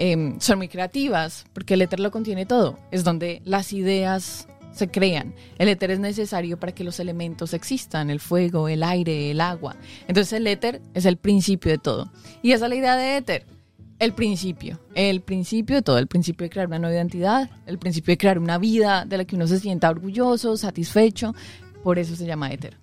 [0.00, 4.88] eh, son muy creativas, porque el éter lo contiene todo, es donde las ideas se
[4.88, 5.34] crean.
[5.58, 9.76] El éter es necesario para que los elementos existan, el fuego, el aire, el agua.
[10.08, 12.10] Entonces el éter es el principio de todo.
[12.40, 13.46] Y esa es la idea de éter.
[13.98, 18.12] El principio, el principio de todo, el principio de crear una nueva identidad, el principio
[18.12, 21.34] de crear una vida de la que uno se sienta orgulloso, satisfecho.
[21.84, 22.78] por eso se llama éter.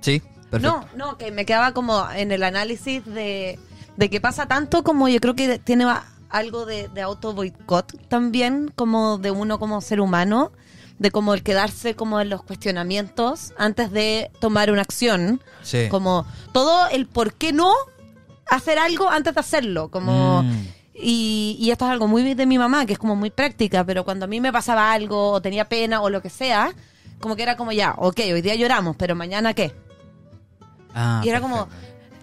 [0.00, 0.86] Sí, perfecto.
[0.96, 3.58] No, no, que me quedaba como en el análisis de,
[3.96, 5.86] de que pasa tanto como yo creo que tiene
[6.28, 10.52] algo de, de auto boicot también, como de uno como ser humano,
[10.98, 15.42] de como el quedarse como en los cuestionamientos antes de tomar una acción.
[15.62, 15.88] Sí.
[15.90, 17.72] Como todo el por qué no
[18.48, 19.90] hacer algo antes de hacerlo.
[19.90, 20.42] Como.
[20.42, 20.66] Mm.
[20.98, 24.02] Y, y esto es algo muy de mi mamá, que es como muy práctica, pero
[24.02, 26.72] cuando a mí me pasaba algo, o tenía pena, o lo que sea,
[27.20, 29.74] como que era como ya, ok, hoy día lloramos, pero mañana qué.
[30.94, 31.68] Ah, y era como.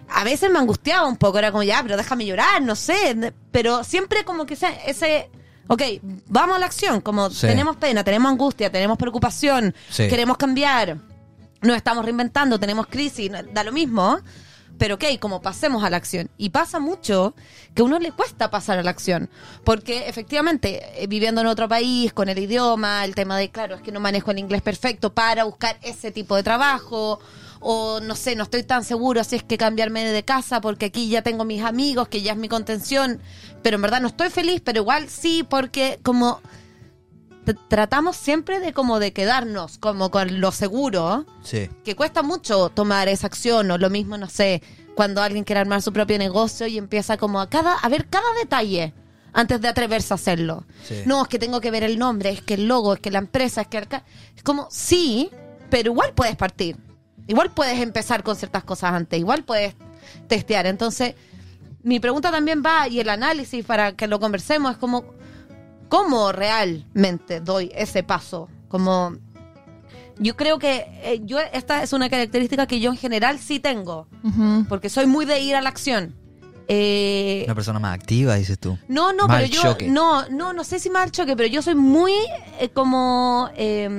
[0.09, 3.83] A veces me angustiaba un poco, era como ya, pero déjame llorar, no sé, pero
[3.83, 5.29] siempre como que ese, ese
[5.67, 5.81] ok,
[6.27, 7.47] vamos a la acción, como Sí.
[7.47, 10.07] tenemos pena, tenemos angustia, tenemos preocupación, Sí.
[10.07, 10.97] queremos cambiar,
[11.61, 14.19] nos estamos reinventando, tenemos crisis, da lo mismo,
[14.77, 16.29] pero ok, como pasemos a la acción.
[16.37, 17.35] Y pasa mucho
[17.73, 19.29] que a uno le cuesta pasar a la acción,
[19.63, 23.81] porque efectivamente, eh, viviendo en otro país, con el idioma, el tema de, claro, es
[23.81, 27.19] que no manejo el inglés perfecto para buscar ese tipo de trabajo,
[27.63, 31.09] o no sé, no estoy tan seguro si es que cambiarme de casa, porque aquí
[31.09, 33.21] ya tengo mis amigos, que ya es mi contención,
[33.61, 36.41] pero en verdad no estoy feliz, pero igual sí, porque como
[37.67, 41.69] tratamos siempre de como de quedarnos como con lo seguro, Sí.
[41.83, 44.61] que cuesta mucho tomar esa acción o lo mismo, no sé,
[44.95, 48.31] cuando alguien quiere armar su propio negocio y empieza como a cada a ver cada
[48.41, 48.93] detalle
[49.33, 50.63] antes de atreverse a hacerlo.
[50.87, 51.01] Sí.
[51.05, 53.17] No, es que tengo que ver el nombre, es que el logo, es que la
[53.19, 53.87] empresa, es que el
[54.35, 55.29] es como sí,
[55.69, 56.77] pero igual puedes partir.
[57.27, 59.75] Igual puedes empezar con ciertas cosas antes, igual puedes
[60.27, 60.65] testear.
[60.65, 61.15] Entonces,
[61.83, 65.05] mi pregunta también va y el análisis para que lo conversemos es como
[65.89, 69.15] cómo realmente doy ese paso, como
[70.19, 74.07] yo creo que eh, yo esta es una característica que yo en general sí tengo,
[74.69, 76.15] porque soy muy de ir a la acción.
[76.67, 78.77] Eh, Una persona más activa, dices tú.
[78.87, 79.87] no, no, Mal pero yo choque.
[79.89, 82.13] no, no, no sé si mal choque, pero yo soy muy
[82.59, 83.89] eh, como eh,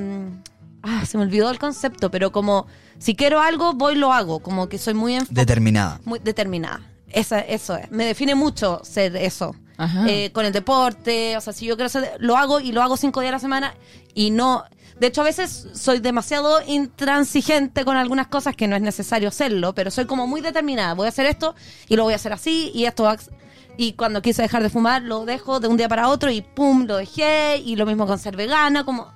[0.82, 2.66] ah, se me olvidó el concepto, pero como
[3.04, 6.00] si quiero algo voy lo hago, como que soy muy Determinada.
[6.04, 6.80] muy determinada.
[7.12, 7.90] Esa, eso es.
[7.90, 9.54] Me define mucho ser eso.
[9.76, 10.04] Ajá.
[10.08, 12.96] Eh, con el deporte, o sea, si yo quiero ser, lo hago y lo hago
[12.96, 13.74] cinco días a la semana
[14.14, 14.64] y no.
[14.98, 19.74] De hecho, a veces soy demasiado intransigente con algunas cosas que no es necesario hacerlo,
[19.74, 20.94] pero soy como muy determinada.
[20.94, 21.54] Voy a hacer esto
[21.88, 23.02] y lo voy a hacer así y esto.
[23.04, 23.16] va-
[23.76, 26.86] Y cuando quise dejar de fumar, lo dejo de un día para otro y pum,
[26.86, 27.58] lo dejé.
[27.58, 29.12] Y lo mismo con ser vegana, como.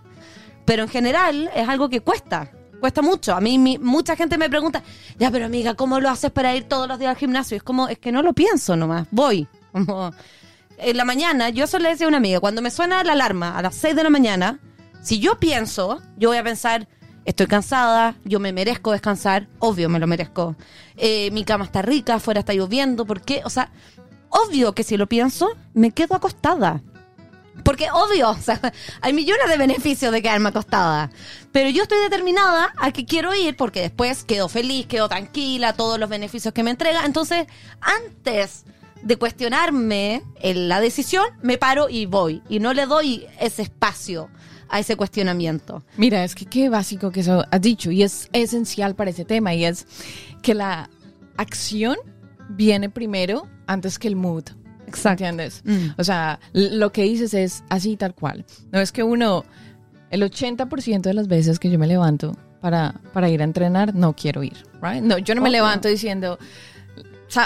[0.64, 2.50] Pero en general es algo que cuesta.
[2.80, 3.34] Cuesta mucho.
[3.34, 4.82] A mí mi- mucha gente me pregunta,
[5.18, 7.56] ya, pero amiga, ¿cómo lo haces para ir todos los días al gimnasio?
[7.56, 9.46] Es como, es que no lo pienso nomás, voy.
[9.72, 10.12] Como,
[10.78, 13.58] en la mañana, yo eso le decía a una amiga, cuando me suena la alarma
[13.58, 14.60] a las 6 de la mañana,
[15.02, 16.86] si yo pienso, yo voy a pensar,
[17.24, 20.54] estoy cansada, yo me merezco descansar, obvio me lo merezco.
[20.96, 23.42] Eh, mi cama está rica, afuera está lloviendo, ¿por qué?
[23.44, 23.70] O sea,
[24.30, 26.80] obvio que si lo pienso, me quedo acostada.
[27.64, 28.36] Porque obvio,
[29.00, 31.10] hay millones de beneficios de quedarme acostada.
[31.52, 35.98] Pero yo estoy determinada a que quiero ir porque después quedo feliz, quedo tranquila, todos
[35.98, 37.04] los beneficios que me entrega.
[37.04, 37.46] Entonces,
[37.80, 38.64] antes
[39.02, 42.42] de cuestionarme la decisión, me paro y voy.
[42.48, 44.28] Y no le doy ese espacio
[44.68, 45.82] a ese cuestionamiento.
[45.96, 49.54] Mira, es que qué básico que eso has dicho y es esencial para ese tema
[49.54, 49.86] y es
[50.42, 50.90] que la
[51.36, 51.96] acción
[52.50, 54.44] viene primero antes que el mood.
[54.88, 55.24] Exacto.
[55.24, 55.62] ¿Entiendes?
[55.64, 55.88] Mm.
[56.00, 58.44] O sea, lo que dices es así tal cual.
[58.72, 59.44] No es que uno,
[60.10, 64.14] el 80% de las veces que yo me levanto para, para ir a entrenar, no
[64.14, 64.56] quiero ir.
[64.82, 65.02] Right?
[65.02, 66.38] No, yo no me levanto diciendo,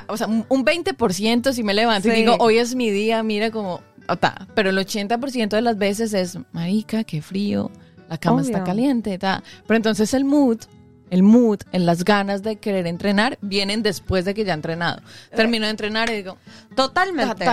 [0.08, 2.16] o sea, un un 20% si me levanto y Sí.
[2.18, 3.80] digo, hoy es mi día, mira como,
[4.20, 4.46] ta.
[4.54, 7.70] pero el 80% de las veces es, marica, qué frío,
[8.08, 9.42] la cama está caliente, ta.
[9.66, 10.58] Pero entonces el mood,
[11.12, 15.02] el mood, en las ganas de querer entrenar, vienen después de que ya he entrenado.
[15.36, 16.38] Termino de entrenar y digo,
[16.74, 17.44] Totalmente.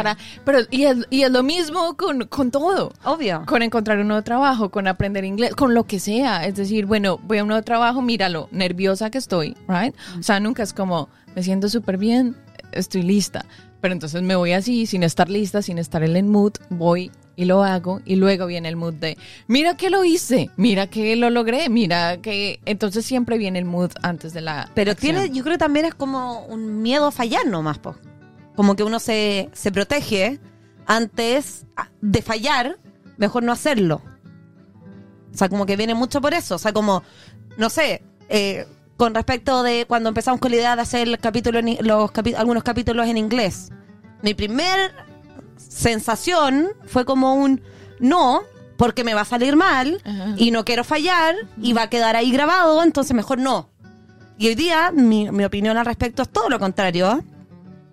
[0.45, 2.93] pero y es, y es lo mismo con, con todo.
[3.03, 3.43] Obvio.
[3.45, 6.45] Con encontrar un nuevo trabajo, con aprender inglés, con lo que sea.
[6.45, 9.93] Es decir, bueno, voy a un nuevo trabajo, míralo, nerviosa que estoy, ¿right?
[10.17, 12.37] O sea, nunca es como, me siento súper bien,
[12.71, 13.45] estoy lista.
[13.81, 17.45] Pero entonces me voy así, sin estar lista, sin estar en el mood, voy y
[17.45, 18.01] lo hago.
[18.03, 22.17] Y luego viene el mood de, mira que lo hice, mira que lo logré, mira
[22.17, 22.59] que...
[22.65, 24.69] Entonces siempre viene el mood antes de la...
[24.73, 25.15] Pero acción.
[25.15, 27.95] tiene, yo creo que también es como un miedo a fallar nomás, po.
[28.55, 30.39] Como que uno se, se protege
[30.85, 31.65] antes
[32.01, 32.77] de fallar,
[33.17, 34.01] mejor no hacerlo.
[35.33, 36.55] O sea, como que viene mucho por eso.
[36.55, 37.03] O sea, como,
[37.57, 38.65] no sé, eh,
[38.97, 42.11] con respecto de cuando empezamos con la idea de hacer el capítulo en i- los
[42.11, 43.69] capi- algunos capítulos en inglés.
[44.23, 44.91] Mi primer
[45.59, 47.61] sensación fue como un
[47.99, 48.41] no,
[48.77, 50.35] porque me va a salir mal Ajá.
[50.37, 53.69] y no quiero fallar y va a quedar ahí grabado, entonces mejor no.
[54.37, 57.21] Y hoy día mi, mi opinión al respecto es todo lo contrario.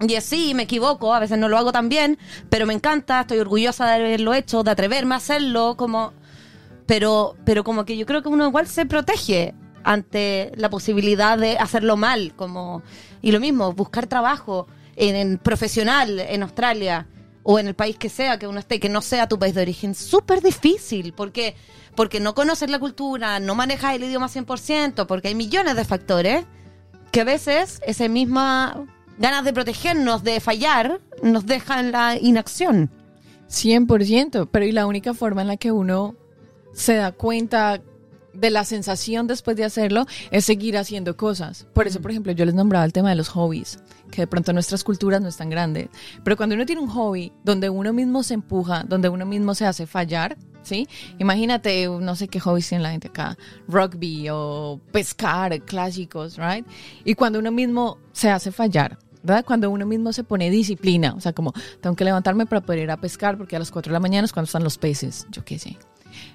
[0.00, 2.18] Y es sí, me equivoco, a veces no lo hago tan bien,
[2.50, 6.12] pero me encanta, estoy orgullosa de haberlo hecho, de atreverme a hacerlo, como...
[6.86, 11.56] pero, pero como que yo creo que uno igual se protege ante la posibilidad de
[11.58, 12.82] hacerlo mal, como
[13.22, 17.06] y lo mismo, buscar trabajo en, en profesional en Australia
[17.48, 19.62] o en el país que sea que uno esté, que no sea tu país de
[19.62, 21.54] origen, súper difícil, porque
[21.94, 26.44] porque no conoces la cultura, no manejas el idioma 100%, porque hay millones de factores
[27.10, 28.84] que a veces ese misma
[29.16, 32.90] ganas de protegernos, de fallar, nos deja en la inacción.
[33.48, 36.16] 100%, pero y la única forma en la que uno
[36.74, 37.80] se da cuenta
[38.34, 41.66] de la sensación después de hacerlo es seguir haciendo cosas.
[41.72, 43.78] Por eso, por ejemplo, yo les nombraba el tema de los hobbies,
[44.10, 45.88] que de pronto nuestras culturas no están grandes.
[46.24, 49.66] Pero cuando uno tiene un hobby donde uno mismo se empuja, donde uno mismo se
[49.66, 50.88] hace fallar, ¿sí?
[51.18, 53.36] Imagínate, no sé qué hobbies tiene la gente acá,
[53.68, 56.66] rugby o pescar, clásicos, ¿right?
[57.04, 59.44] Y cuando uno mismo se hace fallar, ¿verdad?
[59.44, 62.90] Cuando uno mismo se pone disciplina, o sea, como tengo que levantarme para poder ir
[62.90, 65.44] a pescar porque a las 4 de la mañana es cuando están los peces, yo
[65.44, 65.76] qué sé.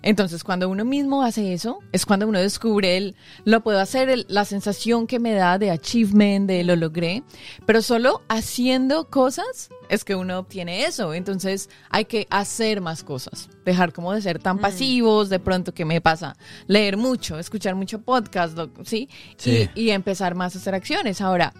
[0.01, 3.15] Entonces, cuando uno mismo hace eso, es cuando uno descubre el,
[3.45, 7.23] lo puedo hacer, el- la sensación que me da de achievement, de lo logré,
[7.65, 11.13] pero solo haciendo cosas es que uno obtiene eso.
[11.13, 15.85] Entonces, hay que hacer más cosas, dejar como de ser tan pasivos, de pronto, ¿qué
[15.85, 16.35] me pasa?
[16.67, 19.09] Leer mucho, escuchar mucho podcast, lo- ¿sí?
[19.37, 19.69] Sí.
[19.75, 21.21] Y, y empezar más a hacer acciones.
[21.21, 21.53] Ahora,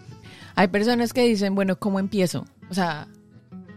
[0.56, 2.46] hay personas que dicen, bueno, ¿cómo empiezo?
[2.70, 3.08] O sea,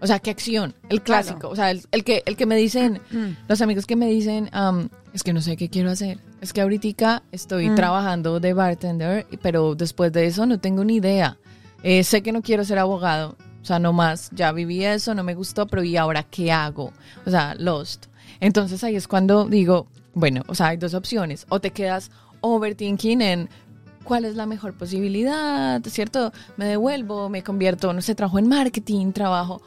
[0.05, 0.75] o sea, ¿qué acción?
[0.89, 1.39] El clásico.
[1.41, 1.53] Claro.
[1.53, 3.01] O sea, el, el que, el que me dicen,
[3.49, 6.19] los amigos que me dicen, am, es que no sé qué quiero hacer.
[6.41, 7.75] Es que ahorita estoy Mm.
[7.75, 11.39] trabajando de bartender, pero después de eso no tengo ni idea.
[11.83, 13.37] Eh, sé que no quiero ser abogado.
[13.63, 14.29] O sea, no más.
[14.33, 16.93] Ya viví eso, no me gustó, pero ¿y ahora qué hago?
[17.25, 18.07] O sea, lost.
[18.41, 21.47] Entonces ahí es cuando digo, bueno, o sea, hay dos opciones.
[21.49, 22.11] O te quedas
[22.43, 23.49] overthinking en
[24.05, 26.31] cuál es la mejor posibilidad, ¿cierto?
[26.59, 29.63] Me devuelvo, me convierto, no sé, trabajo en marketing, trabajo.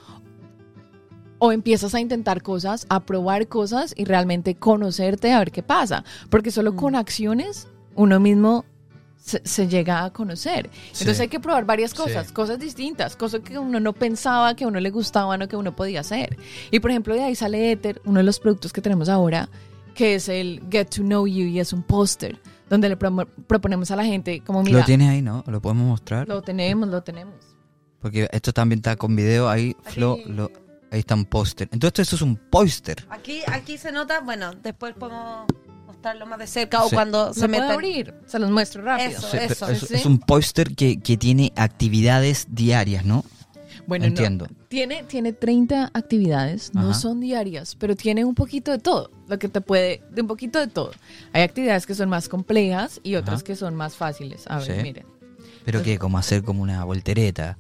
[1.40, 6.04] O empiezas a intentar cosas, a probar cosas y realmente conocerte a ver qué pasa.
[6.30, 8.66] Porque solo con acciones uno mismo
[9.18, 10.70] se, se llega a conocer.
[10.94, 11.04] Sí.
[11.04, 12.34] Entonces hay que probar varias cosas, Sí.
[12.34, 15.76] cosas distintas, cosas que uno no pensaba que a uno le gustaban o que uno
[15.76, 16.38] podía hacer.
[16.72, 19.50] Y por ejemplo, de ahí sale Ether, uno de los productos que tenemos ahora,
[19.94, 23.92] que es el Get to Know You y es un póster donde le promo- proponemos
[23.92, 25.44] a la gente como mira, Lo tienes ahí, ¿no?
[25.48, 26.28] ¿Lo podemos mostrar?
[26.28, 27.36] lo tenemos, lo tenemos.
[28.00, 30.52] Porque esto también está con video ahí, Flo, lo-
[30.92, 31.70] ahí está un póster.
[31.72, 33.06] Entonces esto es un póster.
[33.10, 35.46] Aquí, aquí se nota, bueno, después podemos
[35.86, 36.96] mostrarlo más de cerca o Sí.
[36.96, 39.10] cuando Se se puede abrir, se los muestro rápido.
[39.18, 39.30] Eso.
[39.32, 39.96] Sí, eso, es, sí.
[39.96, 43.24] es un póster que, que tiene actividades diarias, ¿no?
[43.86, 44.48] Bueno, Entiendo.
[44.50, 44.56] no.
[44.68, 49.48] Tiene, tiene 30 actividades, no son diarias, pero tiene un poquito de todo, lo que
[49.48, 50.92] te puede, de un poquito de todo.
[51.32, 53.44] Hay actividades que son más complejas y otras Ajá.
[53.46, 54.44] que son más fáciles.
[54.48, 54.84] A ver, Sí.
[54.84, 55.06] miren.
[55.64, 57.58] Pero que como hacer como una voltereta.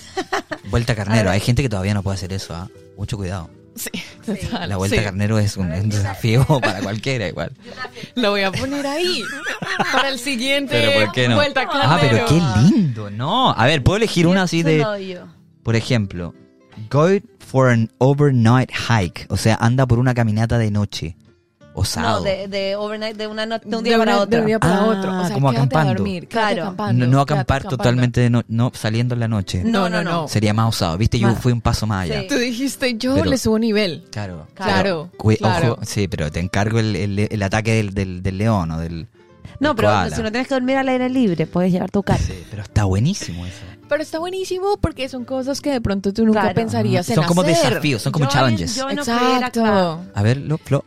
[0.70, 1.30] Vuelta carnero.
[1.30, 2.68] Hay gente que todavía no puede hacer eso, ¿ah?
[2.96, 3.50] Mucho cuidado.
[3.74, 3.90] Sí,
[4.26, 5.02] total, La vuelta sí.
[5.02, 7.52] carnero es un, un desafío para cualquiera igual.
[8.16, 9.22] Lo voy a poner ahí
[9.92, 11.36] para el siguiente Pero ¿por qué no?
[11.36, 12.26] vuelta Ah, pero carnero.
[12.26, 13.50] qué lindo, ¿no?
[13.52, 15.26] A ver, puedo elegir una así de, Odio.
[15.62, 16.34] por ejemplo,
[16.90, 21.16] go for an overnight hike, o sea, anda por una caminata de noche,
[21.74, 22.22] No, osado.
[22.22, 24.30] de, de overnight, de, una noche, de un día De para una- otro.
[24.36, 25.18] De un día para Ah, otro.
[25.20, 25.90] O sea, como acampando.
[25.90, 26.28] a dormir.
[26.28, 26.62] quédate Claro.
[26.64, 27.76] acampando, no, no quédate acampar acampando.
[27.76, 29.62] totalmente, de no, no saliendo en la noche.
[29.64, 30.28] No, no, no.
[30.28, 31.18] Sería más osado, ¿viste?
[31.18, 31.38] Yo Más.
[31.40, 32.20] fui un paso más allá.
[32.22, 32.26] Sí.
[32.28, 34.04] Tú dijiste, yo Pero- le subo nivel.
[34.10, 34.46] Claro.
[34.54, 35.10] Claro.
[35.18, 39.08] Ojo, sí, pero te encargo el, el- el ataque del, del, del león o del...
[39.60, 40.14] No, pero koala.
[40.16, 42.22] si no tienes que dormir al aire libre, puedes llevar tu carro.
[42.24, 43.56] Sí, pero está buenísimo eso.
[43.88, 46.54] Pero está buenísimo porque son cosas que de pronto tú nunca Claro.
[46.54, 47.54] pensarías en Son como hacer.
[47.56, 48.76] desafíos, son como challenges.
[48.78, 50.00] Exacto.
[50.14, 50.84] A ver, lo, Flo.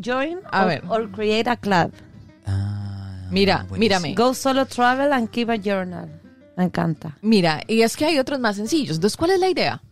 [0.00, 0.82] Join A or, ver.
[0.88, 1.92] or create a club.
[2.46, 3.78] Ah, Mira, buenísimo.
[3.78, 4.14] mírame.
[4.14, 6.08] Go solo travel and keep a journal.
[6.56, 7.16] Me encanta.
[7.22, 8.96] Mira, y es que hay otros más sencillos.
[8.96, 9.82] Entonces, ¿cuál es la idea?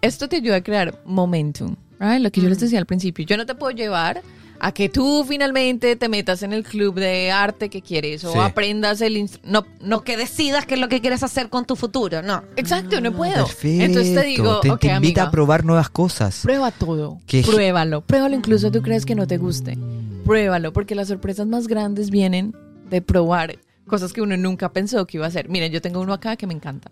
[0.00, 2.20] Esto te ayuda a crear momentum, right?
[2.20, 3.24] Lo que yo les decía al principio.
[3.24, 4.20] Yo no te puedo llevar
[4.64, 8.38] a que tú finalmente te metas en el club de arte que quieres o Sí.
[8.38, 11.74] aprendas el no no No que decidas qué es lo que quieres hacer con tu
[11.74, 12.44] futuro, no.
[12.56, 13.42] exacto, no puedo.
[13.42, 13.84] Ah, Perfecto.
[13.84, 16.40] Entonces te digo, te, ok, te invita amiga, a probar nuevas cosas.
[16.42, 17.18] prueba todo.
[17.26, 17.42] ¿Qué?
[17.42, 19.76] Pruébalo, pruébalo incluso tú crees que no te guste.
[20.24, 22.54] Pruébalo, porque las sorpresas más grandes vienen
[22.88, 25.48] de probar cosas que uno nunca pensó que iba a hacer.
[25.48, 26.90] Miren, yo tengo uno acá que me encanta.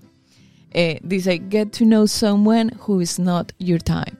[0.72, 4.19] Eh, dice, get to know someone who is not your type.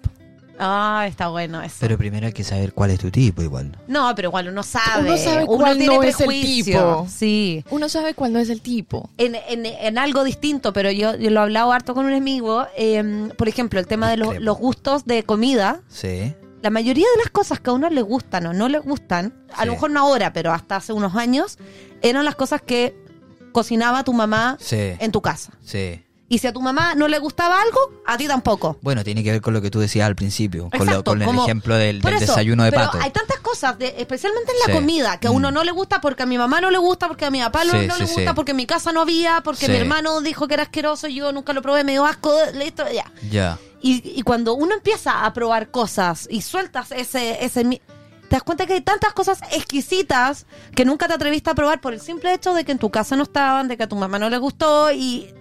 [0.62, 1.76] Ah, está bueno eso.
[1.80, 3.76] Pero primero hay que saber cuál es tu tipo igual.
[3.88, 5.08] no, pero igual uno sabe.
[5.08, 6.78] Uno sabe cuál tiene no es el prejuicio.
[6.78, 7.06] tipo.
[7.08, 7.64] Sí.
[7.70, 9.08] Uno sabe cuál no es el tipo.
[9.16, 12.66] En, en, en algo distinto, pero yo, yo lo he hablado harto con un amigo.
[12.76, 15.80] eh, por ejemplo, el tema de los, los gustos de comida.
[15.88, 16.34] Sí.
[16.62, 19.60] La mayoría de las cosas que a uno le gustan o no le gustan, a
[19.62, 19.66] Sí.
[19.66, 21.56] lo mejor no ahora, pero hasta hace unos años,
[22.02, 22.94] eran las cosas que
[23.52, 24.76] cocinaba tu mamá Sí.
[24.98, 25.52] en tu casa.
[25.64, 26.02] Sí.
[26.32, 28.78] Y si a tu mamá no le gustaba algo, a ti tampoco.
[28.82, 31.20] Bueno, tiene que ver con lo que tú decías al principio, con, lo- Exacto, con
[31.20, 32.98] el como- ejemplo del, Por del eso, desayuno de pero pato.
[33.02, 34.72] hay tantas cosas, de- especialmente en la Sí.
[34.72, 35.54] comida, que a uno Mm.
[35.54, 37.72] no le gusta porque a mi mamá no le gusta, porque a mi papá no,
[37.72, 40.46] Sí, no sí, le gusta, porque en mi casa no había, porque mi hermano dijo
[40.46, 43.10] que era asqueroso, yo nunca lo probé, me dio asco, listo, ya.
[43.28, 43.58] Ya.
[43.82, 47.80] Y, y cuando uno empieza a probar cosas y sueltas ese, ese te
[48.36, 52.00] das cuenta que hay tantas cosas exquisitas que nunca te atreviste a probar por el
[52.00, 54.30] simple hecho de que en tu casa no estaban, de que a tu mamá no
[54.30, 55.34] le gustó y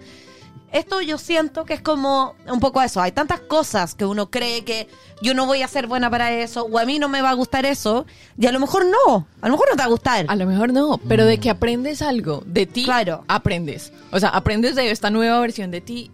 [0.72, 3.00] esto yo siento que es como un poco eso.
[3.00, 4.88] Hay tantas cosas que uno cree que
[5.22, 7.34] yo no voy a ser buena para eso o a mí no me va a
[7.34, 8.06] gustar eso
[8.38, 10.26] y a lo mejor no, a lo mejor no te va a gustar.
[10.28, 13.24] A lo mejor no, pero de que aprendes algo de ti, Claro.
[13.28, 13.92] aprendes.
[14.12, 16.10] O sea, aprendes de esta nueva versión de ti,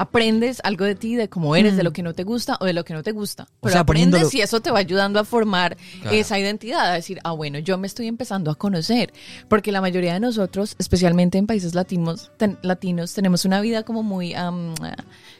[0.00, 2.72] aprendes algo de ti, de cómo eres, de lo que no te gusta o de
[2.72, 3.46] lo que no te gusta.
[3.60, 6.16] Pero sea, aprendes poniéndolo- y eso te va ayudando a formar Claro.
[6.16, 9.12] esa identidad, a decir, ah, bueno, yo me estoy empezando a conocer.
[9.48, 14.02] Porque la mayoría de nosotros, especialmente en países latinos, ten- latinos tenemos una vida como
[14.02, 14.74] muy, am,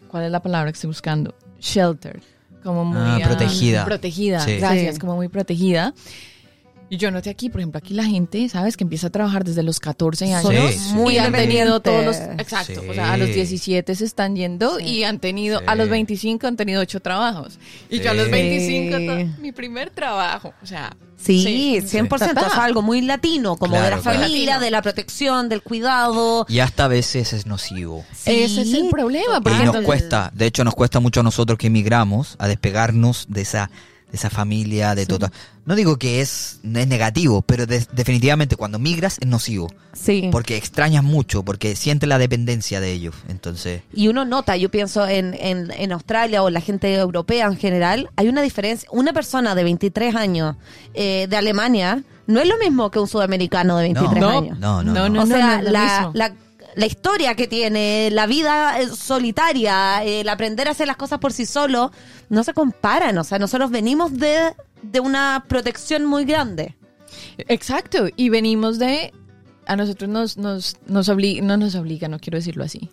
[0.08, 1.34] ¿cuál es la palabra que estoy buscando?
[1.58, 2.20] Shelter.
[2.62, 3.86] Como muy Ah, protegida.
[3.86, 4.56] Protegida, Sí.
[4.58, 5.00] gracias, Sí.
[5.00, 5.94] como muy protegida.
[6.90, 8.76] Y yo noté aquí, por ejemplo, aquí la gente, ¿sabes?
[8.76, 10.74] Que empieza a trabajar desde los 14 años.
[10.74, 12.16] Sí, muy y han tenido todos los...
[12.16, 12.80] Exacto.
[12.82, 12.88] Sí.
[12.88, 15.60] O sea, a los 17 se están yendo y han tenido...
[15.68, 15.90] A los Sí.
[15.92, 17.58] 25 han tenido 8 trabajos.
[17.88, 18.96] Y yo a los 25...
[18.98, 19.06] Sí.
[19.06, 20.52] to- mi primer trabajo.
[20.62, 20.94] O sea...
[21.16, 22.44] Sí, 100%, Total.
[22.46, 24.02] o sea, algo muy latino, como de la claro.
[24.02, 24.60] familia, Latino.
[24.64, 26.46] de la protección, del cuidado.
[26.48, 28.06] Y hasta a veces es nocivo.
[28.24, 29.36] Ese es el problema.
[29.36, 32.48] Y Porque nos entonces- cuesta, de hecho nos cuesta mucho a nosotros que emigramos a
[32.48, 33.70] despegarnos de esa,
[34.10, 35.30] de esa familia, de todo.
[35.66, 39.70] No digo que es, es negativo, pero de- definitivamente cuando migras es nocivo.
[39.92, 40.28] Sí.
[40.32, 43.14] Porque extrañas mucho, porque sientes la dependencia de ellos.
[43.28, 47.56] Entonces, Y uno nota, yo pienso en, en, en Australia o la gente europea en
[47.56, 48.88] general, hay una diferencia.
[48.92, 50.56] Una persona de 23 años
[50.94, 54.58] eh, de Alemania no es lo mismo que un sudamericano de 23 no, años.
[54.58, 55.22] no, no, No, no.
[55.22, 56.34] o no, sea, la, la,
[56.76, 61.32] la historia que tiene, la vida eh, solitaria, el aprender a hacer las cosas por
[61.32, 61.92] sí solo,
[62.28, 63.16] no se comparan.
[63.18, 66.76] O sea, nosotros venimos de, de una protección muy grande.
[67.38, 69.12] Exacto, y venimos de...
[69.66, 72.90] A nosotros nos, nos, nos obliga, no nos obliga, no quiero decirlo así.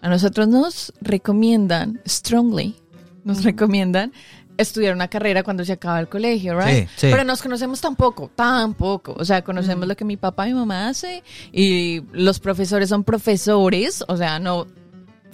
[0.00, 2.76] A nosotros nos recomiendan, strongly,
[3.24, 4.12] nos recomiendan
[4.58, 6.88] estudiar una carrera cuando se acaba el colegio, ¿right?
[6.88, 7.08] Sí, sí.
[7.10, 9.14] Pero nos conocemos tampoco, tampoco.
[9.18, 13.04] O sea, conocemos lo que mi papá y mi mamá hace y los profesores son
[13.04, 14.66] profesores, o sea, no,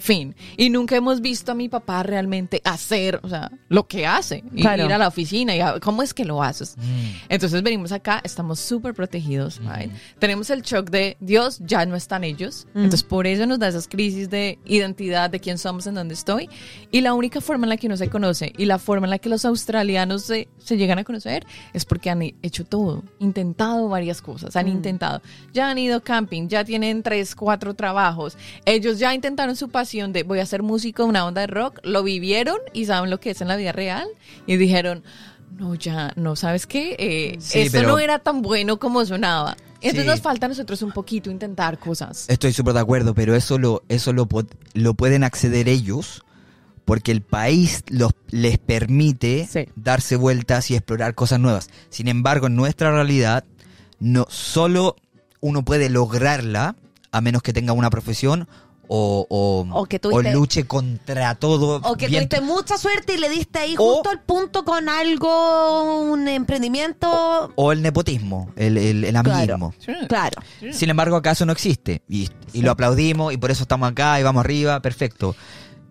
[0.03, 0.35] fin.
[0.57, 4.43] Y nunca hemos visto a mi papá realmente hacer, o sea, lo que hace.
[4.53, 4.83] Y Claro.
[4.85, 6.75] ir a la oficina y a- cómo es que lo haces.
[6.77, 6.81] Mm.
[7.29, 9.89] Entonces venimos acá, estamos súper protegidos, right?
[10.19, 12.67] Tenemos el shock de Dios, ya no están ellos.
[12.75, 16.49] Entonces por eso nos da esas crisis de identidad, de quién somos, en dónde estoy.
[16.91, 19.19] Y la única forma en la que uno se conoce y la forma en la
[19.19, 24.21] que los australianos se, se llegan a conocer es porque han hecho todo, intentado varias
[24.21, 25.21] cosas, han intentado.
[25.53, 28.37] Ya han ido camping, ya tienen tres, cuatro trabajos.
[28.65, 32.03] Ellos ya intentaron su pasión de voy a ser músico, una onda de rock, lo
[32.03, 34.07] vivieron y saben lo que es en la vida real
[34.47, 35.03] y dijeron,
[35.57, 36.95] no, ya, no, ¿sabes qué?
[36.97, 39.55] Eh, Sí, pero- no era tan bueno como sonaba.
[39.81, 40.09] Entonces Sí.
[40.09, 42.25] nos falta a nosotros un poquito intentar cosas.
[42.29, 44.27] Estoy súper de acuerdo, pero eso lo, eso lo,
[44.73, 46.23] lo pueden acceder ellos
[46.85, 49.67] porque el país los, les permite Sí.
[49.75, 51.69] darse vueltas y explorar cosas nuevas.
[51.89, 53.43] Sin embargo, en nuestra realidad,
[53.99, 54.95] no solo
[55.41, 56.75] uno puede lograrla
[57.11, 58.47] a menos que tenga una profesión
[58.87, 61.81] o, o, O que tuviste- luche contra todo.
[61.83, 64.89] O que bien- tuviste mucha suerte y le diste ahí O- justo al punto con
[64.89, 67.51] algo, un emprendimiento.
[67.55, 69.73] o el nepotismo, el, el, el amiguismo.
[70.07, 70.41] Claro.
[70.71, 72.01] Sin embargo, acá eso no existe.
[72.09, 75.35] Y, y lo aplaudimos y por eso estamos acá y vamos arriba, perfecto.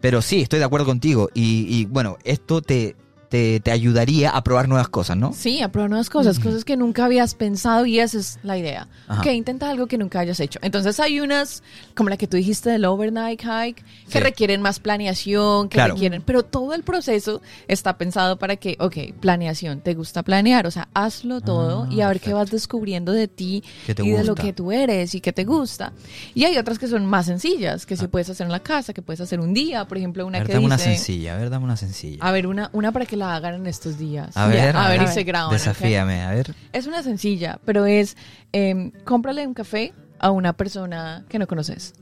[0.00, 1.28] Pero sí, estoy de acuerdo contigo.
[1.34, 2.96] Y, y, bueno, esto te,
[3.32, 5.32] te, te ayudaría a probar nuevas cosas, ¿no?
[5.32, 8.88] Sí, a probar nuevas cosas, cosas que nunca habías pensado y esa es la idea.
[9.08, 9.22] Ajá.
[9.22, 10.58] Que intenta algo que nunca hayas hecho.
[10.60, 11.62] Entonces hay unas,
[11.94, 13.76] como la que tú dijiste del overnight hike,
[14.10, 14.20] que Sí.
[14.20, 15.94] requieren más planeación, que Claro.
[15.94, 20.70] requieren, pero todo el proceso está pensado para que, ok, planeación, te gusta planear, o
[20.70, 22.36] sea, hazlo todo y a ver qué perfecto.
[22.36, 24.42] vas descubriendo de ti ¿Qué y de lo gusta?
[24.42, 25.92] que tú eres y qué te gusta.
[26.34, 29.00] Y hay otras que son más sencillas, que sí puedes hacer en la casa, que
[29.00, 30.96] puedes hacer un día, por ejemplo, A una ver, que dame una dice...
[30.96, 32.18] sencilla, a ver, dame una sencilla.
[32.20, 34.36] A ver, una, una para que la hagan en estos días.
[34.36, 35.14] A ver, a ver, y ver.
[35.14, 35.50] se graban.
[35.52, 36.54] Desafíame, a ver.
[36.72, 38.16] Es una sencilla, pero es
[38.52, 41.94] em, cómprale un café a una persona que no conoces.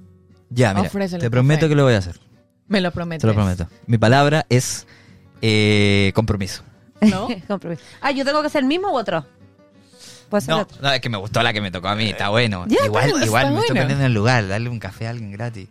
[0.50, 1.68] Ya, mira, Ofrécele te prometo café.
[1.68, 2.18] que lo voy a hacer.
[2.68, 3.20] Me lo prometo.
[3.20, 3.68] Te lo prometo.
[3.86, 4.86] Mi palabra es
[5.42, 6.62] eh, compromiso.
[7.00, 7.28] ¿No?
[7.48, 7.82] Compromiso.
[8.00, 9.24] Ah, ¿yo tengo que ser el mismo u otro?
[10.28, 10.78] Puede ser No, otro.
[10.82, 12.64] no, es que me gustó la que me tocó a mí, está bueno.
[12.68, 13.82] Ya, igual está igual me estoy bueno.
[13.82, 15.68] poniendo en el lugar, darle un café a alguien gratis.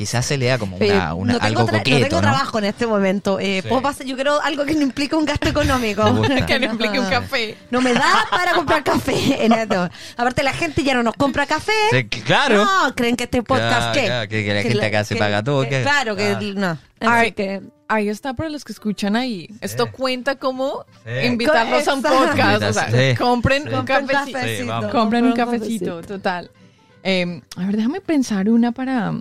[0.00, 2.28] Quizás se lea como Eh, una, una- no tengo, algo tra- coqueto, no tengo ¿no?
[2.28, 3.38] trabajo en este momento.
[3.38, 3.68] Eh, Sí.
[3.68, 6.02] puedo pasar- yo quiero algo que no implique un gasto económico.
[6.10, 6.46] Me gusta.
[6.46, 7.58] Que no implique un café.
[7.70, 9.12] No me da para comprar café
[9.44, 9.90] en esto.
[10.16, 11.72] Aparte, la gente ya no nos compra café.
[11.90, 12.64] Sí, claro.
[12.64, 14.06] No, creen que este podcast, Claro, ¿qué?
[14.06, 15.82] claro, que- que la gente acá se que- paga todo, que- ¿qué?
[15.82, 16.40] Claro, que Ah.
[16.54, 16.78] no.
[17.00, 17.60] Ay, Así que,
[17.92, 19.48] Ahí está para los que escuchan ahí.
[19.60, 21.26] Esto cuenta como Sí.
[21.26, 22.62] invitarlos a un podcast.
[22.62, 23.16] O sea, Sí.
[23.18, 23.74] compren Sí.
[23.74, 24.38] un cafecito.
[24.38, 24.66] Sí.
[24.92, 26.50] Compren un Compren cafecito, total.
[27.02, 29.12] Eh, a ver, déjame pensar una para...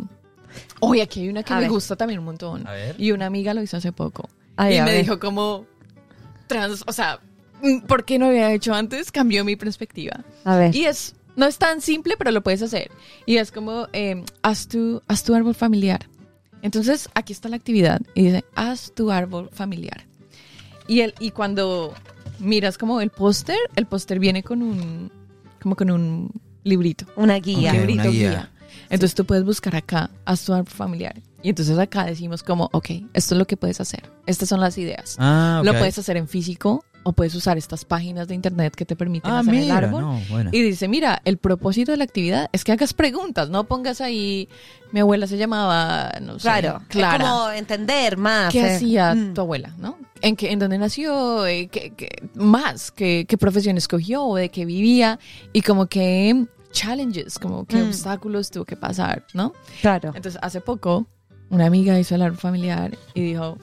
[0.79, 1.71] Oye, aquí hay una que A me ver.
[1.71, 2.65] gusta también un montón.
[2.67, 2.95] A ver.
[2.99, 4.29] Y una amiga lo hizo hace poco.
[4.55, 5.01] Ay, y a me ver.
[5.03, 5.65] dijo como...
[6.47, 7.19] Trans, o sea,
[7.61, 9.11] mm, ¿por qué no había hecho antes?
[9.11, 10.23] Cambió mi perspectiva.
[10.45, 10.75] A ver.
[10.75, 12.89] Y es, no es tan simple, pero lo puedes hacer.
[13.25, 16.07] Y es como, eh, haz, tu, haz tu árbol familiar.
[16.61, 18.01] Entonces, aquí está la actividad.
[18.15, 20.05] Y dice, haz tu árbol familiar.
[20.87, 21.93] Y, el, y cuando
[22.39, 25.11] miras como el póster, el póster viene con un,
[25.61, 26.31] como con un
[26.63, 27.05] librito.
[27.15, 27.69] Una guía.
[27.71, 27.75] Ok.
[27.75, 28.29] Un librito una guía.
[28.31, 28.51] guía.
[28.89, 31.15] Entonces tú puedes buscar acá, haz tu árbol familiar.
[31.41, 34.09] Y entonces acá decimos como, ok, esto es lo que puedes hacer.
[34.25, 35.15] Estas son las ideas.
[35.19, 35.77] Ah, Lo ok.
[35.77, 39.39] puedes hacer en físico o puedes usar estas páginas de internet que te permiten Ah,
[39.39, 40.01] hacer el mira, árbol.
[40.01, 40.49] no, bueno.
[40.51, 44.49] Y dice, mira, el propósito de la actividad es que hagas preguntas, no pongas ahí,
[44.91, 46.81] mi abuela se llamaba, no sé, Claro.
[46.89, 47.23] Clara.
[47.23, 48.51] Es como entender más.
[48.51, 48.75] ¿Qué eh.
[48.75, 49.33] hacía Mm.
[49.33, 49.97] tu abuela, no?
[50.21, 51.47] ¿En, qué, en dónde nació?
[51.47, 52.91] Eh, ¿Qué, qué- más?
[52.91, 54.25] ¿Qué, ¿Qué profesión escogió?
[54.25, 55.19] ¿O de qué vivía?
[55.53, 57.87] Y como que challenges, como qué Mm.
[57.87, 59.53] obstáculos tuvo que pasar, ¿no?
[59.81, 60.11] Claro.
[60.15, 61.07] Entonces, hace poco,
[61.49, 63.57] una amiga hizo el árbol familiar y dijo,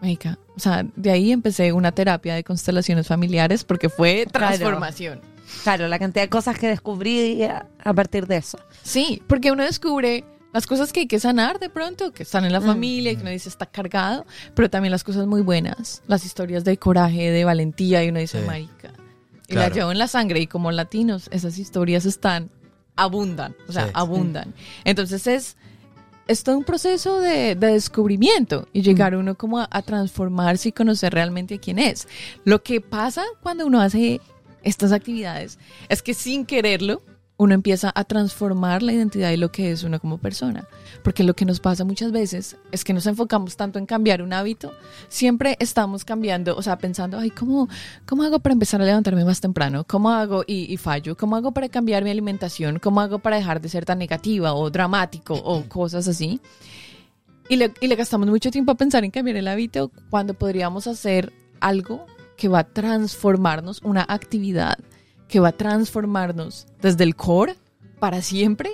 [0.00, 4.48] Marica, o sea, de ahí empecé una terapia de constelaciones familiares porque fue Claro.
[4.48, 5.20] transformación.
[5.62, 8.58] Claro, la cantidad de cosas que descubrí a, a partir de eso.
[8.82, 12.52] Sí, porque uno descubre las cosas que hay que sanar de pronto, que están en
[12.52, 12.64] la Mm.
[12.66, 16.76] familia, que uno dice está cargado, pero también las cosas muy buenas, las historias de
[16.78, 18.46] coraje, de valentía, y uno dice, Sí.
[18.46, 18.92] marica,
[19.48, 19.68] y Claro.
[19.68, 22.50] la llevo en la sangre, y como latinos, esas historias están,
[22.96, 23.90] abundan, o sea, Sí.
[23.94, 24.54] abundan.
[24.84, 25.56] Entonces es,
[26.28, 29.18] es todo un proceso de, de descubrimiento y llegar Mm.
[29.20, 32.08] uno como a, a transformarse y conocer realmente quién es.
[32.44, 34.20] Lo que pasa cuando uno hace
[34.62, 37.02] estas actividades es que sin quererlo,
[37.38, 40.66] uno empieza a transformar la identidad de lo que es uno como persona.
[41.02, 44.32] Porque lo que nos pasa muchas veces es que nos enfocamos tanto en cambiar un
[44.32, 44.72] hábito,
[45.08, 47.68] siempre estamos cambiando, o sea, pensando, ay, ¿cómo,
[48.06, 49.84] cómo hago para empezar a levantarme más temprano?
[49.84, 51.16] ¿Cómo hago y, y fallo?
[51.16, 52.78] ¿Cómo hago para cambiar mi alimentación?
[52.78, 56.40] ¿Cómo hago para dejar de ser tan negativa o dramático o cosas así?
[57.48, 60.86] Y le, y le gastamos mucho tiempo a pensar en cambiar el hábito cuando podríamos
[60.86, 62.06] hacer algo
[62.36, 64.78] que va a transformarnos, una actividad
[65.28, 67.56] que va a transformarnos desde el core
[67.98, 68.70] para siempre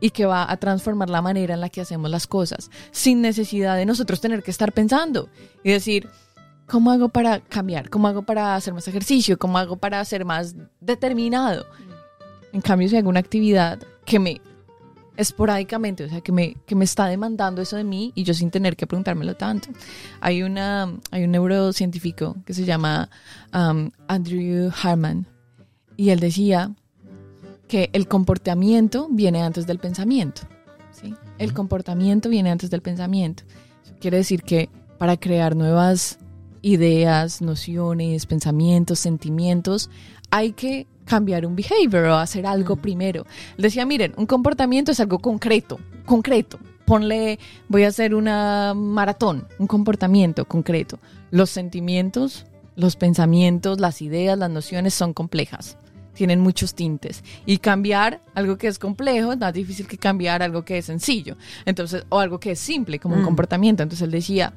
[0.00, 3.76] y que va a transformar la manera en la que hacemos las cosas, sin necesidad
[3.76, 5.28] de nosotros tener que estar pensando
[5.62, 6.08] y decir,
[6.66, 7.90] ¿cómo hago para cambiar?
[7.90, 9.38] ¿Cómo hago para hacer más ejercicio?
[9.38, 11.66] ¿Cómo hago para ser más determinado?
[12.52, 14.40] En cambio, si hago una actividad que me
[15.16, 18.50] esporádicamente, o sea, que me, que me está demandando eso de mí y yo sin
[18.50, 19.68] tener que preguntármelo tanto.
[20.20, 23.10] Hay, una, hay un neurocientífico que se llama
[23.52, 25.26] um, Andrew Harman
[26.00, 26.72] y él decía
[27.68, 30.40] que el comportamiento viene antes del pensamiento.
[30.92, 31.14] ¿sí?
[31.36, 33.42] El comportamiento viene antes del pensamiento.
[33.84, 36.18] Eso quiere decir que para crear nuevas
[36.62, 39.90] ideas, nociones, pensamientos, sentimientos,
[40.30, 43.26] hay que cambiar un behavior o hacer algo primero.
[43.58, 46.58] Él decía, miren, un comportamiento es algo concreto, concreto.
[46.86, 47.38] Ponle,
[47.68, 50.98] voy a hacer una maratón, un comportamiento concreto.
[51.30, 55.76] Los sentimientos, los pensamientos, las ideas, las nociones son complejas
[56.20, 57.24] tienen muchos tintes.
[57.46, 61.38] Y cambiar algo que es complejo es más difícil que cambiar algo que es sencillo.
[61.64, 63.24] Entonces, o algo que es simple, como un Mm.
[63.24, 63.82] comportamiento.
[63.82, 64.52] Entonces él decía,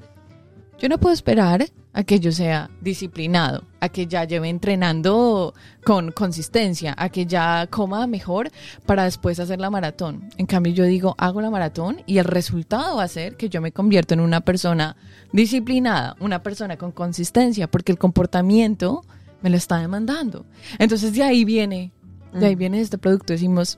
[0.77, 5.53] yo no puedo esperar a que yo sea disciplinado, a que ya lleve entrenando
[5.85, 8.49] con consistencia, a que ya coma mejor
[8.85, 10.27] para después hacer la maratón.
[10.37, 13.61] En cambio, yo digo, hago la maratón y el resultado va a ser que yo
[13.61, 14.97] me convierto en una persona
[15.31, 19.05] disciplinada, una persona con consistencia, porque el comportamiento
[19.43, 20.45] me lo está demandando.
[20.79, 21.91] Entonces de ahí viene,
[22.33, 22.59] de ahí Mm.
[22.59, 23.33] viene este producto.
[23.33, 23.77] Decimos,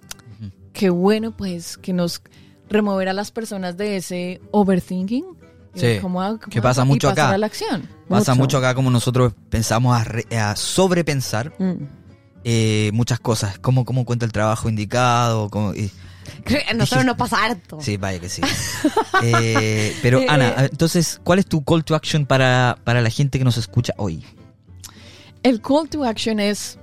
[0.72, 2.22] qué bueno pues que nos
[2.70, 5.26] remover a las personas de ese overthinking.
[5.76, 7.32] Sí, cómo hago- que pasa hago, mucho acá.
[7.32, 7.90] a la acción.
[8.08, 8.42] Pasa Mucho.
[8.44, 11.74] mucho acá como nosotros pensamos a, re- a sobrepensar Mm.
[12.46, 13.60] eh, muchas cosas.
[13.60, 15.50] ¿Cómo, cómo cuenta el trabajo indicado?
[15.50, 15.92] cómo- y-
[16.76, 17.80] nosotros nos pasa harto.
[17.82, 18.42] sí, vaya que sí.
[19.24, 20.70] Eh, pero Ana, eh.
[20.72, 24.24] entonces, ¿cuál es tu call to action para, para la gente que nos escucha hoy?
[25.46, 26.80] El call to action es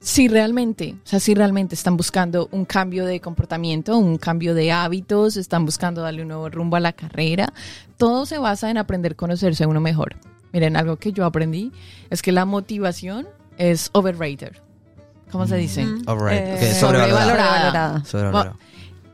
[0.00, 4.72] si realmente, o sea, si realmente están buscando un cambio de comportamiento, un cambio de
[4.72, 7.52] hábitos, están buscando darle un nuevo rumbo a la carrera,
[7.98, 10.16] todo se basa en aprender a conocerse a uno mejor.
[10.54, 11.72] Miren, algo que yo aprendí
[12.08, 13.28] es que la motivación
[13.58, 14.56] es overrated.
[15.30, 15.84] ¿Cómo se dice?
[15.84, 16.06] Mm.
[16.06, 16.40] Right.
[16.40, 17.26] Eh, sobrevalorada.
[17.26, 18.04] sobrevalorada.
[18.06, 18.56] Sobrevalorada.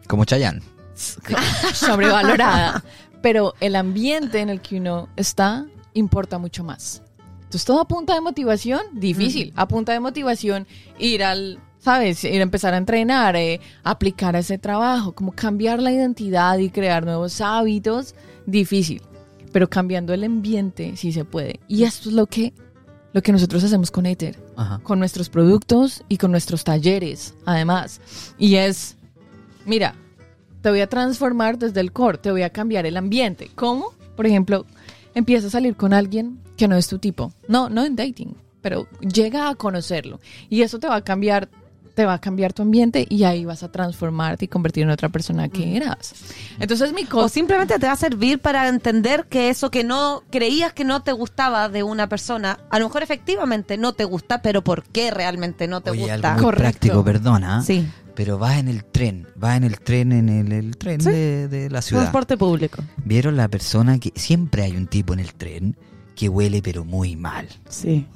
[0.07, 0.63] Como Chayanne.
[1.75, 2.85] sobrevalorada.
[3.21, 7.03] Pero el ambiente en el que uno está importa mucho más.
[7.51, 9.53] Entonces, todo a punta de motivación, difícil.
[9.57, 10.69] A punta de motivación,
[11.01, 12.23] ir al, ¿sabes?
[12.23, 17.05] Ir a empezar a entrenar, eh, aplicar ese trabajo, como cambiar la identidad y crear
[17.05, 18.15] nuevos hábitos,
[18.47, 19.03] difícil.
[19.51, 21.59] Pero cambiando el ambiente, sí se puede.
[21.67, 22.55] Y esto es lo que,
[23.13, 24.79] lo que nosotros hacemos con Ether, Ajá.
[24.85, 28.01] con nuestros productos y con nuestros talleres, además.
[28.39, 28.97] Y es,
[29.67, 29.97] mira,
[30.63, 33.51] te voy a transformar desde el core, te voy a cambiar el ambiente.
[33.57, 33.93] ¿Cómo?
[34.15, 34.67] Por ejemplo,
[35.17, 37.33] empieza a salir con alguien que no es tu tipo.
[37.49, 40.21] No, no en dating, pero llega a conocerlo.
[40.49, 41.49] Y eso te va a cambiar,
[41.95, 45.09] te va a cambiar tu ambiente y ahí vas a transformarte y convertir en otra
[45.09, 46.15] persona que eras.
[46.59, 47.29] Entonces mi O cosa...
[47.31, 51.13] simplemente te va a servir para entender que eso que no creías que no te
[51.13, 55.67] gustaba de una persona, a lo mejor efectivamente no te gusta, pero ¿por qué realmente
[55.67, 56.15] no te Oye, gusta?
[56.15, 56.63] algo muy Correcto.
[56.63, 57.63] práctico, perdona.
[57.63, 61.11] Sí, Pero vas en el tren, vas en el tren, en el, el tren Sí.
[61.11, 62.03] de, de la ciudad.
[62.03, 62.83] transporte público.
[63.05, 65.77] ¿Vieron la persona que siempre hay un tipo en el tren
[66.21, 67.49] que huele pero muy mal?
[67.69, 68.07] Sí.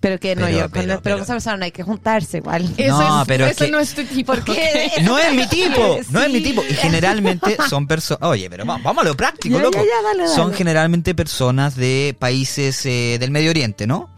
[0.00, 2.36] Pero que no, Pero- yo, pero- pero, pero- con esa persona no hay que juntarse
[2.38, 2.72] igual.
[2.76, 4.32] Eso, No, es- pero es eso que- no es tu tipo.
[4.32, 6.62] Porque No es mi tipo, no es mi tipo.
[6.62, 8.22] Y generalmente son personas.
[8.28, 9.78] Oye, pero va- vamos a lo práctico, Ya, loco.
[9.78, 10.56] ya, ya, dale, Son dale.
[10.56, 14.08] generalmente personas de países eh, del Medio Oriente, ¿no?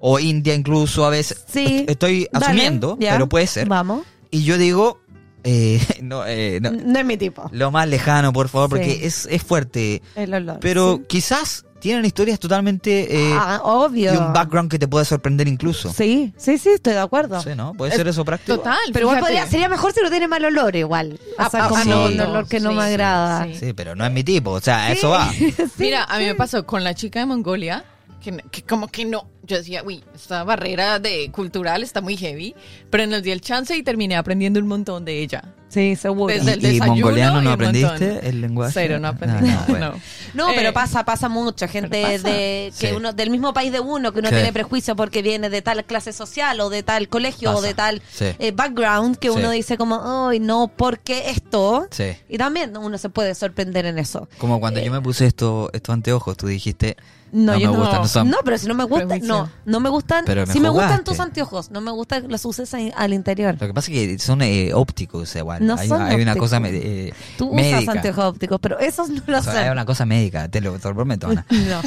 [0.00, 1.44] O India incluso a veces.
[1.52, 1.80] Sí.
[1.80, 3.68] Est- Estoy asumiendo, pero puede ser.
[3.68, 4.06] Vamos.
[4.30, 5.00] Y yo digo,
[5.44, 7.50] eh, no, eh, no, No es mi tipo.
[7.52, 9.00] lo más lejano, por favor, porque Sí.
[9.02, 10.00] es, es fuerte.
[10.14, 10.58] El olor.
[10.60, 11.04] Pero sí.
[11.08, 14.12] quizás tienen historias totalmente eh, ah, obvio.
[14.12, 15.92] y un background que te puede sorprender incluso.
[15.92, 17.40] Sí, sí, sí, estoy de acuerdo.
[17.42, 17.74] Sí, ¿no?
[17.74, 18.58] Puede ser eso práctico.
[18.58, 18.76] Total.
[18.92, 21.18] Pero igual podría, sería mejor si no tiene mal olor igual.
[21.38, 21.90] O Ah, sea, ah, como sí.
[21.90, 23.44] un olor que no me sí, agrada.
[23.44, 23.54] sí.
[23.56, 25.30] Sí, pero no es mi tipo, o sea, a eso va.
[25.78, 27.84] Mira, a mí me pasó con la chica de Mongolia,
[28.22, 29.26] que, que como que no.
[29.44, 32.54] Yo decía, uy, esta barrera de cultural está muy heavy,
[32.90, 35.42] pero nos di el chance y terminé aprendiendo un montón de ella.
[35.70, 36.32] Sí, seguro.
[36.34, 38.26] Desde el ¿Y, desayuno mongoliano no aprendiste montón.
[38.26, 38.72] el lenguaje?
[38.74, 39.92] Cero, no aprendí Ah, nada, bueno.
[40.34, 40.48] no.
[40.48, 41.68] No, pero Eh, pasa, pasa mucho.
[41.68, 42.28] Gente pero pasa.
[42.36, 42.94] de que Sí.
[42.94, 44.34] uno del mismo país de uno, que uno Sí.
[44.34, 47.66] tiene prejuicio porque viene de tal clase social o de tal colegio o Pasa.
[47.66, 48.26] de tal Sí.
[48.38, 49.34] eh, background, que Sí.
[49.36, 51.86] uno dice como, ay, no, ¿por qué esto?
[51.90, 52.12] Sí.
[52.30, 54.28] Y también uno se puede sorprender en eso.
[54.38, 56.96] Como cuando yo me puse esto, estos anteojos, tú dijiste,
[57.30, 57.82] No, no, yo me no.
[57.82, 58.30] gustan, no son...
[58.30, 60.24] No, pero si no me gustan, no, no me gustan.
[60.24, 61.04] Pero me si me gustan jugaste.
[61.04, 63.56] tus anteojos, no me gustan los uses al interior.
[63.60, 65.66] Lo que pasa es que son eh, ópticos, o sea, igual.
[65.66, 67.80] No hay, son hay una cosa me- eh, Tú médica.
[67.80, 70.78] usas anteojos ópticos, pero esos no lo O sea, hay una cosa médica, te lo,
[70.78, 71.44] te lo prometo, Ana.
[71.50, 71.80] No.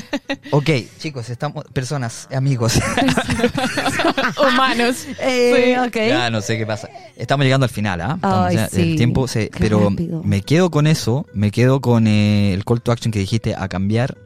[0.57, 0.69] ok,
[0.99, 2.73] chicos, estamos, personas, amigos.
[4.37, 5.05] Humanos.
[5.19, 5.87] Eh, Sí.
[5.87, 5.95] ok.
[6.07, 6.89] ya no sé qué pasa.
[7.15, 8.13] Estamos llegando al final, ¿ah?
[8.15, 8.81] Estamos Ay, ya- sí.
[8.81, 9.49] El tiempo se...
[9.49, 10.21] Qué Pero rápido.
[10.23, 13.67] me quedo con eso, me quedo con eh, el call to action que dijiste, a
[13.67, 14.17] cambiar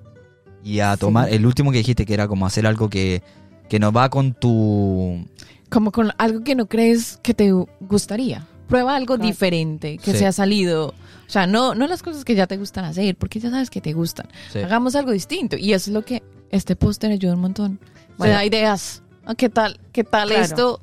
[0.66, 1.30] y a tomar...
[1.30, 3.22] El último que dijiste que era como hacer algo que,
[3.70, 5.26] que no va con tu...
[5.70, 8.45] Como con algo que no crees que te gustaría.
[8.68, 9.28] Prueba algo Claro.
[9.28, 10.18] diferente, que Sí.
[10.20, 10.88] se ha salido.
[11.28, 13.80] O sea, no, no las cosas que ya te gustan hacer, porque ya sabes que
[13.80, 14.28] te gustan.
[14.51, 14.59] Sí.
[14.59, 15.55] Hagamos algo distinto.
[15.55, 17.78] Y eso es lo que este póster ayuda un montón.
[17.78, 17.88] Te
[18.18, 18.34] Bueno.
[18.34, 19.03] da ideas.
[19.26, 19.80] Ah, ¿Qué tal?
[19.91, 20.43] ¿Qué tal Claro.
[20.43, 20.82] esto?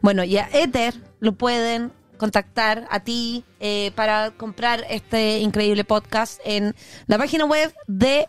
[0.00, 6.40] Bueno, y a Ether lo pueden contactar a ti eh, para comprar este increíble podcast
[6.46, 6.74] en
[7.06, 8.26] la página web de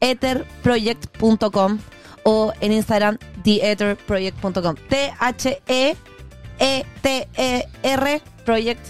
[0.00, 1.78] etherproject.com
[2.24, 4.74] o en Instagram theetherproject.com.
[4.88, 5.96] T-H-E-E-T-E-R
[8.44, 8.80] Project.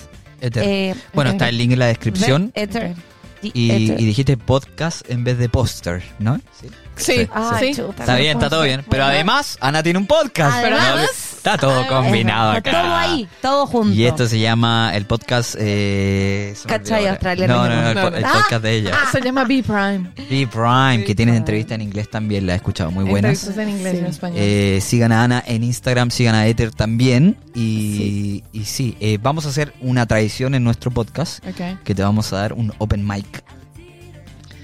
[0.40, 0.62] Ether.
[0.64, 2.50] eh, bueno, está el link en la descripción.
[2.52, 2.94] The Ether.
[3.42, 4.00] The Y, Ether.
[4.00, 6.38] y dijiste podcast en vez de póster, ¿no?
[6.60, 6.68] Sí.
[6.96, 7.80] Sí, Ay, sí.
[7.80, 8.84] chuta, Está no bien, está todo bien.
[8.88, 10.56] Pero además, Ana tiene un podcast.
[10.58, 12.70] Además- está todo combinado acá.
[12.70, 13.94] Todo ahí, todo junto.
[13.94, 15.54] Y esto se llama el podcast.
[15.58, 17.10] Eh, Cachai ahora.
[17.12, 17.54] australiano.
[17.56, 18.16] No, no, no, el, No, no.
[18.16, 18.92] el Ah, podcast de ella.
[19.12, 20.10] Se llama B Prime.
[20.28, 23.44] B Prime, que tienes entrevista en inglés también, la he escuchado, muy buenas.
[23.44, 24.38] Entrevistas en inglés y en español.
[24.40, 27.36] Eh, sigan a Ana en Instagram, sigan a Ether también.
[27.54, 31.82] Y y sí, eh, vamos a hacer una tradición en nuestro podcast ok.
[31.84, 33.44] que te vamos a dar un open mic,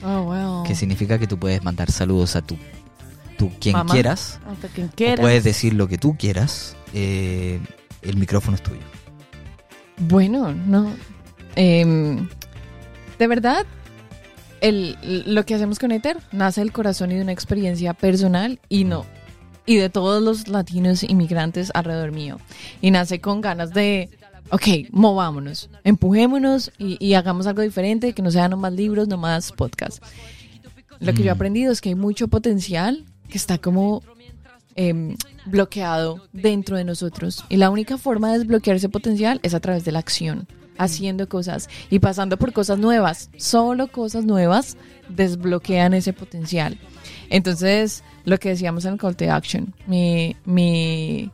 [0.04, 0.64] Oh, wow.
[0.64, 2.56] que significa que tú puedes mandar saludos a tu,
[3.38, 3.92] tu quien Mamá.
[3.92, 4.40] quieras.
[4.50, 5.20] Hasta quien O quiera.
[5.22, 6.76] puedes decir lo que tú quieras.
[6.94, 7.60] eh,
[8.02, 8.80] el micrófono es tuyo.
[9.98, 10.92] Bueno, no.
[11.54, 12.28] Em,
[13.18, 13.64] de verdad,
[14.60, 14.96] el,
[15.26, 19.04] lo que hacemos con Ether nace del corazón y de una experiencia personal y no.
[19.66, 22.38] Y de todos los latinos inmigrantes alrededor mío.
[22.80, 24.10] Y nace con ganas de,
[24.50, 30.00] ok, movámonos, empujémonos y, y hagamos algo diferente, que no sean nomás libros, nomás podcasts.
[31.00, 31.36] Lo que yo he Mm.
[31.36, 34.02] aprendido es que hay mucho potencial que está como
[34.74, 35.16] em,
[35.46, 37.44] bloqueado dentro de nosotros.
[37.50, 40.46] Y la única forma de desbloquear ese potencial es a través de la acción,
[40.78, 43.28] haciendo cosas y pasando por cosas nuevas.
[43.36, 44.76] Solo cosas nuevas
[45.10, 46.78] desbloquean ese potencial.
[47.28, 51.30] Entonces, lo que decíamos en el call to action, mi, mi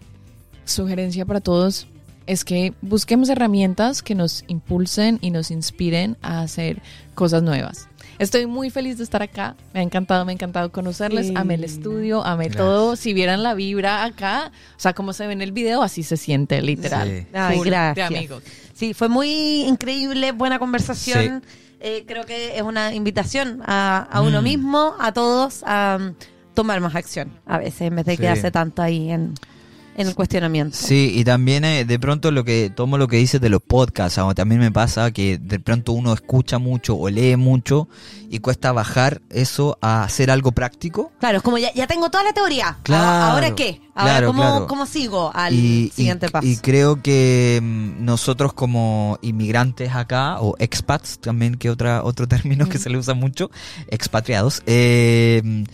[0.64, 1.86] sugerencia para todos
[2.28, 6.80] es que busquemos herramientas que nos impulsen y nos inspiren a hacer
[7.14, 7.88] cosas nuevas.
[8.18, 9.54] Estoy muy feliz de estar acá.
[9.72, 11.28] Me ha encantado, me ha encantado conocerles.
[11.28, 11.34] Sí.
[11.36, 12.96] Amé el estudio, amé todo.
[12.96, 16.16] Si vieran la vibra acá, o sea, como se ve en el video, así se
[16.16, 17.08] siente, literal.
[17.08, 17.26] Sí.
[17.32, 18.08] Ay, gracias.
[18.10, 18.42] De amigos.
[18.74, 21.42] Sí, fue muy increíble, buena conversación.
[21.80, 24.44] Eh, creo que es una invitación a, a uno Mm.
[24.44, 26.14] mismo, a todos, a um,
[26.54, 28.18] tomar más acción a veces, en vez de Sí.
[28.22, 29.34] quedarse tanto ahí en,
[29.98, 30.76] en el cuestionamiento.
[30.80, 34.16] Sí, y también eh, de pronto lo que tomo lo que dices de los podcasts,
[34.18, 37.88] a también me pasa que de pronto uno escucha mucho o lee mucho
[38.30, 41.10] y cuesta bajar eso a hacer algo práctico.
[41.18, 42.78] Claro, es como ya, ya tengo toda la teoría.
[42.84, 43.80] Claro, ¿Ahora, ahora qué?
[43.96, 44.66] Ahora, claro, ¿cómo, claro.
[44.68, 46.46] ¿cómo sigo al y, siguiente y- paso?
[46.46, 52.68] y creo que mm, nosotros como inmigrantes acá, o expats también, que otra otro término
[52.68, 53.50] que se le usa mucho,
[53.88, 55.64] expatriados, eh, mm,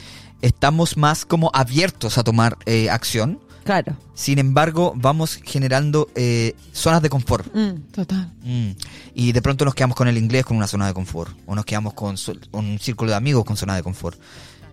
[0.40, 3.38] estamos más como abiertos a tomar eh, acción.
[3.64, 3.96] Claro.
[4.14, 7.52] Sin embargo, vamos generando eh, zonas de confort.
[7.54, 7.90] Mm.
[7.92, 8.32] Total.
[8.42, 8.70] Mm.
[9.14, 11.36] Y de pronto nos quedamos con el inglés con una zona de confort.
[11.46, 12.16] O nos quedamos con,
[12.52, 14.18] un círculo de amigos con zona de confort.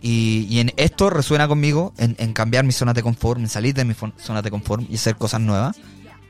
[0.01, 3.73] Y, y en esto resuena conmigo, en, en cambiar mis zonas de confort, en salir
[3.73, 5.77] de mis zonas de confort y hacer cosas nuevas.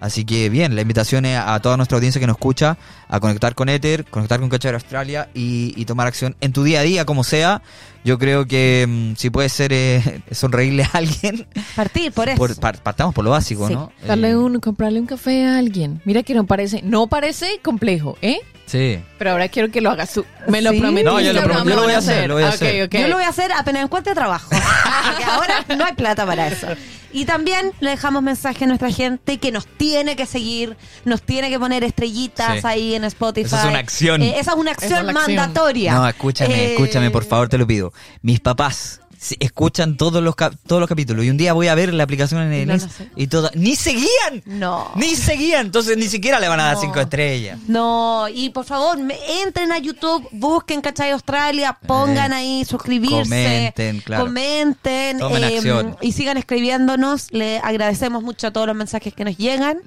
[0.02, 2.76] Así que bien, la invitación es a toda nuestra audiencia que nos escucha
[3.08, 6.80] a conectar con Ether, conectar con Cachar Australia y, y tomar acción en tu día
[6.80, 7.62] a día, como sea.
[8.04, 12.38] Yo creo que mm, si puede ser eh, sonreírle a alguien, Partir por eso.
[12.38, 13.74] por- par- partamos por lo básico, Sí.
[13.74, 13.92] ¿no?
[14.06, 16.02] Darle Eh, un, comprarle un café a alguien.
[16.06, 18.40] Mira que no parece, no parece complejo, ¿eh?
[18.66, 19.00] Sí.
[19.18, 20.26] Pero ahora quiero que lo hagas tú.
[20.48, 20.80] Me lo Sí.
[20.80, 21.12] prometiste.
[21.12, 22.84] No, yo lo pero prometo, yo lo voy a hacer, lo voy a hacer.
[22.86, 22.96] ok.
[22.96, 24.50] Yo lo voy a hacer apenas encuentre trabajo.
[25.06, 26.68] Porque ahora no hay plata para eso.
[27.14, 31.50] Y también le dejamos mensaje a nuestra gente que nos tiene que seguir, nos tiene
[31.50, 32.68] que poner estrellitas Sí.
[32.68, 33.48] ahí en Spotify.
[33.48, 34.22] Esa es una acción.
[34.22, 35.94] Eh, esa es una acción es mandatoria.
[35.94, 37.91] No, escúchame, Eh, escúchame, por favor, te lo pido.
[38.22, 39.01] Mis papás
[39.40, 42.42] escuchan todos los cap- todos los capítulos y un día voy a ver la aplicación
[42.42, 43.10] en el No, no Inst- sé.
[43.16, 44.42] y todo ni seguían.
[44.46, 44.92] No.
[44.96, 46.82] Ni seguían, entonces ni siquiera le van a dar No.
[46.82, 47.60] cinco estrellas.
[47.68, 53.24] No, y por favor, me- entren a YouTube, busquen Cachai Australia, pongan Eh, ahí suscribirse,
[53.24, 54.24] comenten, claro.
[54.26, 55.98] comenten eh, acción.
[56.02, 57.32] y sigan escribiéndonos.
[57.32, 59.80] Le agradecemos mucho a todos los mensajes que nos llegan.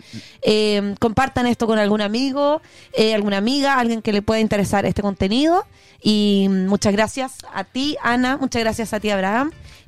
[0.43, 2.63] Eh, compartan esto con algún amigo,
[2.93, 5.65] eh, alguna amiga, alguien que le pueda interesar este contenido.
[6.07, 9.24] Y muchas gracias a ti, Ana, muchas gracias a ti, Abraham.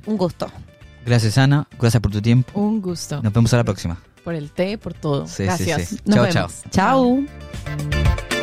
[0.05, 0.49] Un gusto.
[1.05, 1.67] Gracias, Ana.
[1.79, 2.59] Gracias por tu tiempo.
[2.59, 3.21] Un gusto.
[3.21, 3.97] Nos vemos a la próxima.
[4.23, 5.25] Por el té, por todo.
[5.27, 5.87] Sí, sí, Gracias.
[5.87, 5.97] sí.
[6.05, 6.63] Nos Chao, vemos.
[6.71, 7.25] chao.
[7.67, 8.36] Chao.